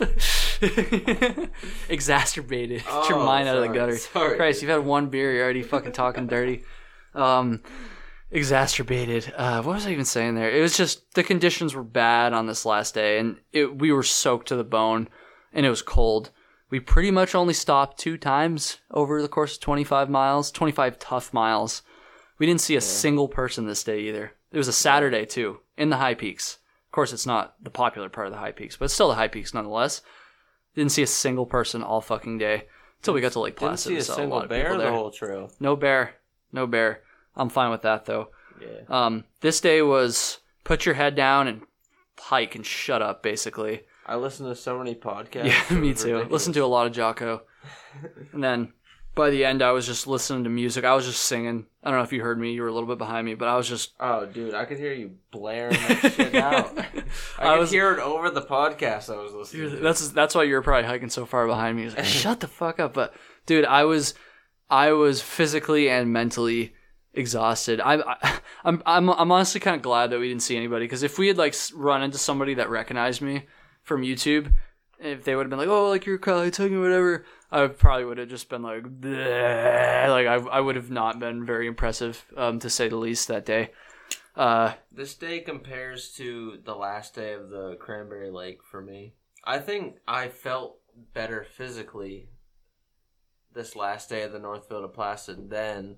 [1.88, 2.84] exacerbated.
[2.84, 3.96] Get your Oh, mind out of the gutter.
[3.96, 4.36] sorry.
[4.36, 6.64] Christ, you've had one beer, you're already fucking talking dirty.
[7.14, 7.62] Um,
[8.30, 9.32] exacerbated.
[9.36, 10.50] Uh, what was I even saying there?
[10.50, 14.02] It was just the conditions were bad on this last day, and it, we were
[14.02, 15.08] soaked to the bone,
[15.52, 16.30] and it was cold.
[16.70, 21.32] We pretty much only stopped two times over the course of 25 miles, 25 tough
[21.32, 21.82] miles.
[22.38, 24.32] We didn't see a single person this day either.
[24.52, 26.58] It was a Saturday too, in the high peaks.
[26.86, 29.14] Of course, it's not the popular part of the high peaks, but it's still the
[29.14, 30.02] high peaks nonetheless.
[30.74, 32.64] Didn't see a single person all fucking day
[32.98, 33.90] until we got to Lake Didn't Placid.
[33.90, 35.50] see a saw single bear the whole trail.
[35.58, 36.14] No bear,
[36.52, 37.02] no bear.
[37.38, 38.28] I'm fine with that though.
[38.60, 38.66] Yeah.
[39.06, 41.62] Um, this day was put your head down and
[42.18, 43.82] hike and shut up, basically.
[44.04, 45.46] I listened to so many podcasts.
[45.70, 46.14] Yeah, me too.
[46.14, 46.30] ridiculous.
[46.32, 47.42] Listen to a lot of Jocko.
[48.32, 48.72] and then
[49.14, 50.84] by the end, I was just listening to music.
[50.84, 51.66] I was just singing.
[51.82, 52.52] I don't know if you heard me.
[52.52, 53.92] You were a little bit behind me, but I was just.
[54.00, 56.76] Oh, dude, I could hear you blaring that shit out.
[56.78, 56.82] I,
[57.38, 59.76] I could was- hear it over the podcast I was listening to.
[59.76, 61.88] That's that's why you were probably hiking so far behind me.
[61.90, 63.12] Like, "Shut the fuck up!" But
[63.46, 64.14] dude, I was,
[64.70, 66.74] I was physically and mentally
[67.18, 67.80] exhausted.
[67.80, 71.02] I, I I'm I'm I'm honestly kind of glad that we didn't see anybody because
[71.02, 73.46] if we had like run into somebody that recognized me
[73.82, 74.52] from YouTube,
[74.98, 78.04] if they would have been like, "Oh, like you're Kyle Tuggy or whatever," I probably
[78.04, 82.24] would have just been like, "Bleh." like I I would have not been very impressive,
[82.36, 83.70] um, to say the least that day.
[84.36, 89.14] Uh, This day compares to the last day of the Cranberry Lake for me.
[89.44, 90.78] I think I felt
[91.12, 92.28] better physically
[93.52, 95.96] this last day of the Northville of Placid than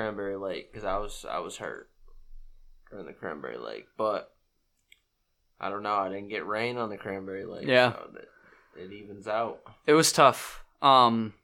[0.00, 1.90] Cranberry Lake because I was I was hurt
[2.90, 4.32] during the Cranberry Lake, but
[5.60, 5.94] I don't know.
[5.94, 7.66] I didn't get rain on the Cranberry Lake.
[7.66, 7.92] Yeah.
[7.92, 9.60] so that it evens out.
[9.86, 10.64] it was tough.
[10.80, 11.34] Um,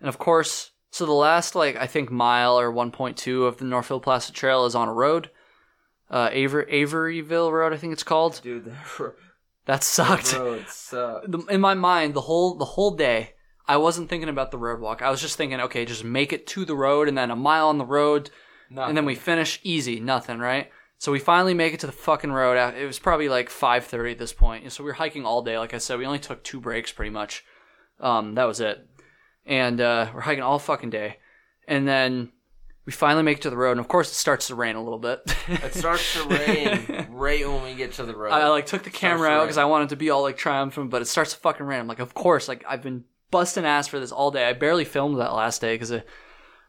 [0.00, 4.00] and of course, so the last like I think mile or 1.2 of the Northville
[4.00, 5.30] Placid Trail is on a road,
[6.10, 8.40] uh, Aver- Averyville Road, I think it's called.
[8.42, 9.14] Dude, the
[9.66, 10.32] That sucked.
[10.32, 11.28] road sucked.
[11.48, 13.34] In my mind, the whole the whole day,
[13.66, 15.02] I wasn't thinking about the road walk.
[15.02, 17.68] I was just thinking, okay, just make it to the road, and then a mile
[17.68, 18.30] on the road,
[18.88, 20.70] and then we finish easy, nothing, right?
[20.98, 22.56] So we finally make it to the fucking road.
[22.56, 24.70] Uh, It was probably like 5:30 at this point.
[24.72, 25.58] So we were hiking all day.
[25.58, 27.44] Like I said, we only took two breaks, pretty much.
[28.00, 28.86] Um, that was it.
[29.44, 31.18] And uh, we're hiking all fucking day,
[31.66, 32.30] and then
[32.86, 33.72] we finally make it to the road.
[33.72, 35.20] And of course, it starts to rain a little bit.
[35.48, 38.32] It starts to rain right when we get to the road.
[38.32, 41.02] I like took the camera out because I wanted to be all like triumphant, but
[41.02, 41.80] it starts to fucking rain.
[41.80, 44.48] I'm like, of course, like I've been busting ass for this all day.
[44.48, 46.04] I barely filmed that last day because I,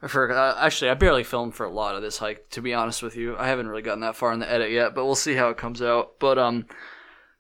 [0.02, 2.50] I for uh, actually I barely filmed for a lot of this hike.
[2.52, 4.96] To be honest with you, I haven't really gotten that far in the edit yet,
[4.96, 6.14] but we'll see how it comes out.
[6.20, 6.66] But um,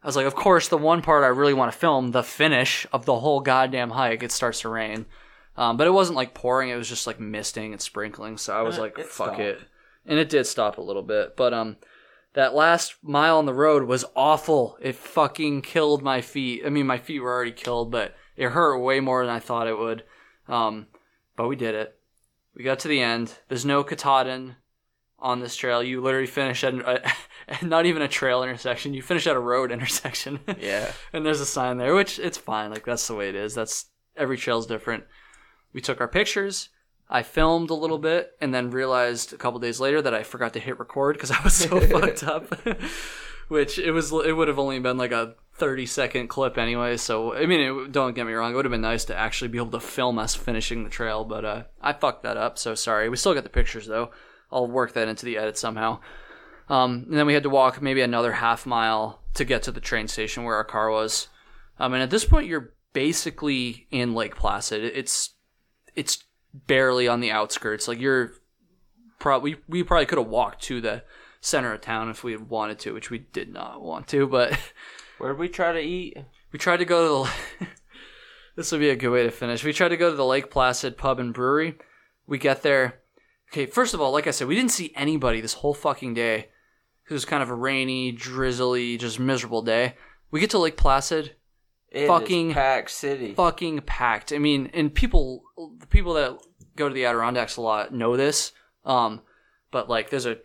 [0.03, 2.86] I was like, of course, the one part I really want to film, the finish
[2.93, 5.07] of the whole goddamn hike, it starts to rain.
[5.57, 8.38] Um, but it wasn't like pouring; it was just like misting and sprinkling.
[8.38, 9.39] So I was Uh, like, it fuck stopped.
[9.41, 9.59] it,
[10.05, 11.36] and it did stop a little bit.
[11.38, 11.78] But um,
[12.34, 14.78] that last mile on the road was awful.
[14.82, 16.63] It fucking killed my feet.
[16.65, 19.67] I mean, my feet were already killed, but it hurt way more than I thought
[19.67, 20.03] it would.
[20.47, 20.88] Um,
[21.36, 21.97] but we did it.
[22.55, 23.34] We got to the end.
[23.47, 24.55] There's no Katahdin
[25.19, 25.81] on this trail.
[25.81, 27.01] You literally finish at a,
[27.65, 28.93] not even a trail intersection.
[28.93, 30.39] You finish at a road intersection.
[30.59, 30.91] Yeah.
[31.13, 32.69] and there's a sign there, which it's fine.
[32.69, 33.55] Like that's the way it is.
[33.55, 35.05] That's every trail's different.
[35.73, 36.69] We took our pictures.
[37.09, 40.53] I filmed a little bit and then realized a couple days later that I forgot
[40.53, 42.53] to hit record because I was so fucked up.
[43.49, 46.97] Which it was, it would have only been like a 30 second clip anyway.
[46.97, 48.51] So, I mean, it, don't get me wrong.
[48.51, 51.23] It would have been nice to actually be able to film us finishing the trail,
[51.23, 52.57] but, uh, I fucked that up.
[52.57, 53.09] So sorry.
[53.09, 54.11] We still got the pictures though.
[54.51, 55.99] I'll work that into the edit somehow.
[56.69, 59.81] Um, and then we had to walk maybe another half mile to get to the
[59.81, 61.27] train station where our car was.
[61.79, 64.83] Um, and at this point, you're basically in Lake Placid.
[64.83, 65.31] It's
[65.95, 66.23] it's
[66.53, 67.87] barely on the outskirts.
[67.87, 68.33] Like you're
[69.19, 71.03] probably we probably could have walked to the
[71.41, 74.27] center of town if we wanted to, which we did not want to.
[74.27, 74.57] But
[75.24, 76.17] Where'd we try to eat?
[76.51, 77.67] we tried to go to the.
[78.57, 79.63] this would be a good way to finish.
[79.63, 81.78] We tried to go to the Lake Placid pub and brewery.
[82.28, 82.99] We get there.
[83.49, 86.49] Okay, first of all, like I said, we didn't see anybody this whole fucking day.
[87.09, 89.95] It was kind of a rainy, drizzly, just miserable day.
[90.30, 91.36] We get to Lake Placid,
[91.89, 93.34] It is Fucking- Pack City.
[93.34, 94.34] fucking packed.
[94.34, 95.43] I mean, and people,
[95.80, 96.38] the people that
[96.76, 98.51] go to the Adirondacks a lot know this.
[98.84, 99.21] Um,
[99.71, 100.39] but like, there's a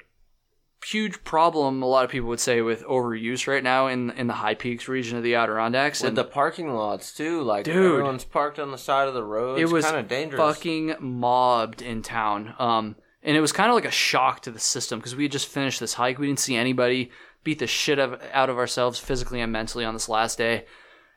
[0.85, 1.83] huge problem.
[1.83, 4.89] A lot of people would say with overuse right now in in the High Peaks
[4.89, 6.01] region of the Adirondacks.
[6.01, 7.77] With and the parking lots too, like Dude.
[7.77, 9.59] everyone's parked on the side of the road.
[9.59, 10.41] it was kind of dangerous.
[10.41, 12.55] fucking mobbed in town.
[12.59, 15.33] Um, and it was kind of like a shock to the system because we had
[15.33, 16.19] just finished this hike.
[16.19, 17.11] We didn't see anybody
[17.45, 20.67] beat the shit out of ourselves physically and mentally on this last day.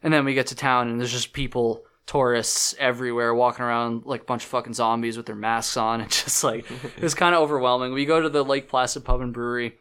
[0.03, 4.21] And then we get to town and there's just people, tourists everywhere walking around like
[4.21, 6.01] a bunch of fucking zombies with their masks on.
[6.01, 7.93] It's just like, it was kind of overwhelming.
[7.93, 9.75] We go to the Lake Placid Pub and Brewery,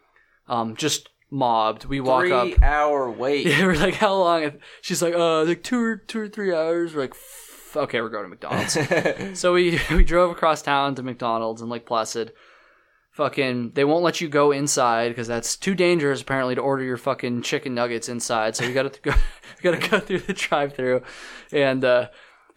[0.49, 1.85] um, just mobbed.
[1.85, 2.63] We walk Three up.
[2.63, 3.47] hour wait.
[3.63, 4.53] We're like, how long?
[4.81, 6.95] She's like, uh, like two or two or three hours.
[6.95, 7.15] We're like,
[7.77, 9.39] okay, we're going to McDonald's.
[9.39, 12.33] so we we drove across town to McDonald's in Lake Placid.
[13.13, 16.97] Fucking, they won't let you go inside because that's too dangerous apparently to order your
[16.97, 18.55] fucking chicken nuggets inside.
[18.57, 21.03] So you got to go, we got to go through the drive-through,
[21.53, 22.09] and uh,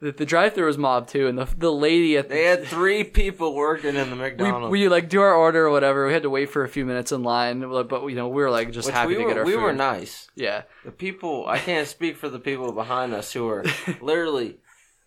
[0.00, 1.26] the, the drive-through was mobbed too.
[1.26, 4.70] And the the lady at the, they had three people working in the we, McDonald's.
[4.70, 6.06] we like do our order or whatever.
[6.06, 8.50] We had to wait for a few minutes in line, but you know we were
[8.50, 9.62] like just which happy we to were, get our we food.
[9.62, 10.30] were nice.
[10.36, 10.62] Yeah.
[10.84, 13.64] The people, I can't speak for the people behind us who are
[14.00, 14.58] literally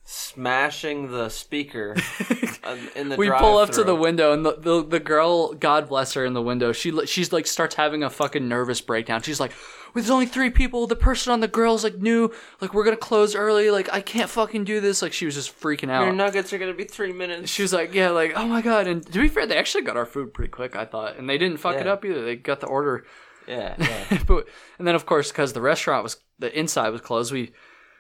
[0.04, 1.96] smashing the speaker
[2.96, 6.14] in the we pull up to the window and the, the the girl god bless
[6.14, 9.22] her in the window she she's like starts having a fucking nervous breakdown.
[9.22, 9.54] She's like
[9.94, 12.32] there's only three people the person on the girl's like new
[12.62, 15.02] like we're gonna close early like i can't fucking do this.
[15.02, 16.04] Like she was just freaking out.
[16.04, 17.52] Your nuggets are gonna be three minutes.
[17.52, 18.88] she was like yeah like oh my god.
[18.88, 21.18] And to be fair they actually got our food pretty quick i thought.
[21.18, 22.24] And they didn't fuck it up either.
[22.24, 23.06] They got the order.
[23.48, 23.76] Yeah,
[24.12, 24.20] yeah.
[24.28, 24.48] but
[24.80, 27.54] and then of course because the restaurant was the inside was closed we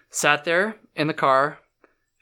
[0.09, 1.59] sat there in the car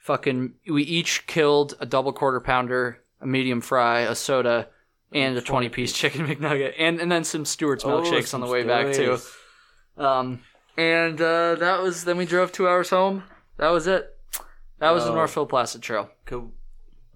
[0.02, 4.68] fucking we each killed a double quarter pounder a medium fry a soda
[5.12, 8.48] and a 20 piece chicken mcnugget and and then some stewart's Oh, milkshakes on the
[8.48, 9.18] way back too
[9.98, 10.42] um
[10.78, 13.24] and uh that was then we drove two hours home
[13.58, 14.16] that was it
[14.80, 15.16] that was the Oh.
[15.16, 16.50] northville placid trail Could,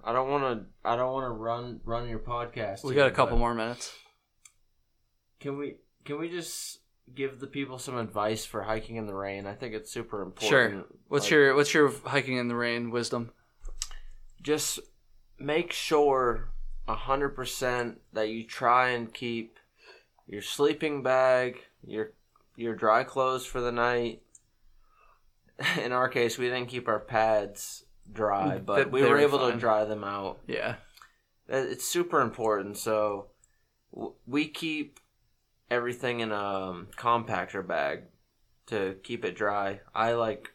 [0.03, 0.65] I don't want to.
[0.89, 2.83] I don't want to run run your podcast.
[2.83, 3.93] we got a couple but more minutes
[5.39, 5.75] Can we?
[6.03, 6.79] Can we just
[7.13, 9.45] give the people some advice for hiking in the rain?
[9.47, 10.49] I think it's super important.
[10.49, 13.31] sure what's Like, your what's your hiking in the rain wisdom
[14.41, 14.79] just
[15.39, 16.49] make sure
[16.87, 19.57] a hundred percent that you try and keep
[20.27, 22.11] your sleeping bag, your
[22.55, 24.21] your dry clothes for the night.
[25.81, 29.53] In our case, we didn't keep our pads dry, but we were were able fine.
[29.53, 30.39] to dry them out.
[30.47, 30.75] yeah
[31.47, 32.77] It's super important.
[32.77, 33.27] So
[34.25, 34.99] we keep
[35.69, 38.03] everything in a um, compactor bag
[38.67, 39.81] to keep it dry.
[39.93, 40.51] I like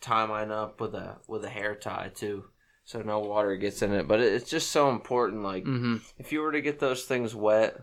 [0.00, 2.44] tie mine up with a with a hair tie too,
[2.84, 4.06] so no water gets in it.
[4.08, 5.42] But it- it's just so important.
[5.42, 7.76] Like mm-hmm if you were to get those things wet,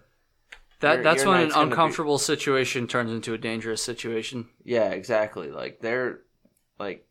[0.80, 4.48] That Your- that's your when an gonna be- uncomfortable situation turns into a dangerous situation.
[4.64, 5.52] yeah, exactly.
[5.52, 6.20] Like they're
[6.80, 7.08] like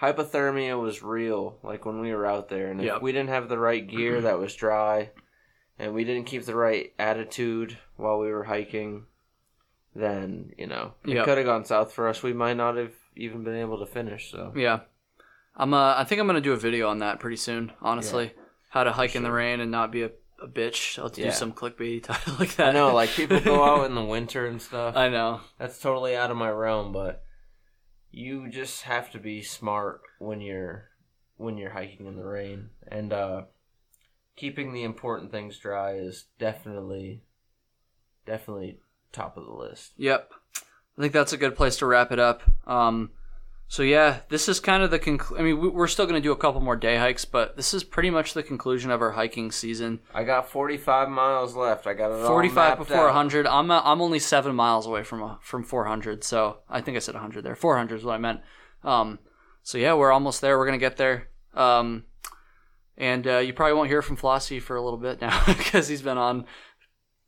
[0.00, 1.58] hypothermia was real.
[1.62, 4.38] Like when we were out there, and if we didn't have the right gear that
[4.38, 5.10] was dry,
[5.78, 9.06] and we didn't keep the right attitude while we were hiking,
[9.94, 11.24] then you know it Yep.
[11.24, 12.22] could have gone south for us.
[12.22, 14.30] We might not have even been able to finish.
[14.30, 14.80] So Yeah,
[15.56, 15.74] I'm.
[15.74, 17.72] Uh, I think I'm gonna do a video on that pretty soon.
[17.82, 18.32] Honestly,
[18.70, 20.10] how to hike in the rain and not be a,
[20.42, 20.98] a bitch.
[20.98, 22.68] I'll do some clickbait title like that.
[22.68, 24.96] I know, like people go out in the winter and stuff.
[24.96, 25.40] I know.
[25.58, 27.24] That's totally out of my realm, but
[28.12, 30.88] you just have to be smart when you're
[31.36, 33.42] when you're hiking in the rain and uh
[34.36, 37.22] keeping the important things dry is definitely
[38.30, 38.78] definitely
[39.12, 39.92] top of the list.
[39.96, 40.30] Yep.
[40.98, 42.42] I think that's a good place to wrap it up.
[42.66, 43.10] Um,
[43.66, 46.26] so yeah, this is kind of the conclu- I mean, we- we're still going to
[46.26, 49.12] do a couple more day hikes, but this is pretty much the conclusion of our
[49.12, 50.00] hiking season.
[50.14, 51.86] I got 45 miles left.
[51.86, 53.14] I got it all 45 mapped before out.
[53.14, 53.46] 100.
[53.46, 56.22] I'm uh, I'm only seven miles away from uh, from 400.
[56.24, 57.54] So I think I said 100 there.
[57.56, 58.40] 400 is what I meant.
[58.84, 59.18] Um,
[59.62, 60.58] so yeah, we're almost there.
[60.58, 61.28] We're gonna get there.
[61.54, 62.04] Um,
[62.96, 66.02] and uh, you probably won't hear from Flossie for a little bit now because he's
[66.02, 66.44] been on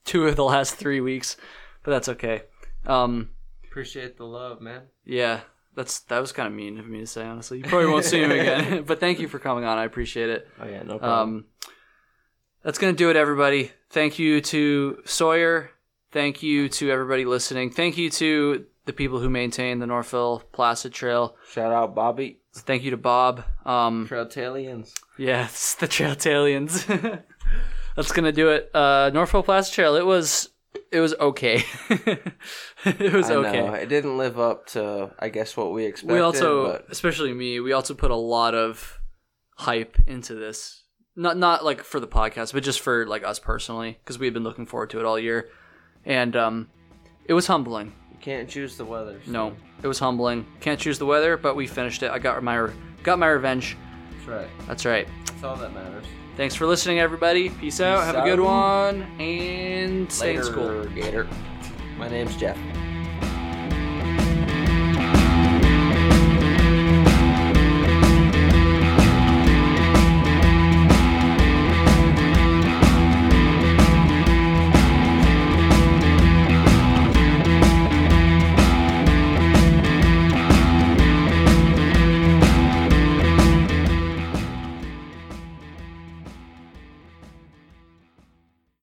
[0.05, 1.37] two of the last three weeks,
[1.83, 2.43] but that's okay.
[2.87, 3.31] Um,
[3.65, 4.83] Appreciate the love, man.
[5.05, 5.41] yeah,
[5.75, 7.25] that's that was kind of mean of me to say.
[7.25, 8.83] Honestly, you probably won't see him again.
[8.87, 9.79] but thank you for coming on.
[9.79, 10.49] I appreciate it.
[10.61, 11.37] Oh yeah, no problem.
[11.37, 11.45] Um,
[12.63, 13.73] that's going to do it, everybody.
[13.91, 15.71] Thank you to Sawyer.
[16.13, 17.71] Thank you to everybody listening.
[17.71, 21.37] Thank you to the people who maintain the Northville Placid Trail.
[21.51, 22.41] Shout out Bobby.
[22.55, 23.45] Thank you to Bob.
[23.65, 24.93] Um, Trailtalians.
[25.19, 27.23] it's the Trailtalians.
[27.97, 28.71] that's to do it.
[28.75, 29.97] Uh, Northville Placid Trail.
[29.97, 30.51] It was
[30.91, 31.63] it was okay.
[31.91, 33.61] it was I okay.
[33.61, 36.15] know it didn't live up to I guess what we expected.
[36.15, 38.99] we also but especially me we also put a lot of
[39.57, 40.83] hype into this
[41.15, 44.33] not not like for the podcast but just for like us personally because we had
[44.35, 45.51] been looking forward to it all year
[46.07, 46.69] and um
[47.27, 49.21] it was humbling you can't choose the weather.
[49.25, 52.43] so no it was humbling can't choose the weather but we finished it i got
[52.43, 52.69] my
[53.03, 53.77] got my revenge
[54.17, 54.49] That's right.
[54.67, 56.07] that's right That's all that matters.
[56.37, 61.29] Thanks for listening everybody peace out have a good one and stay in school Gator.
[61.97, 62.59] My name's Jeff.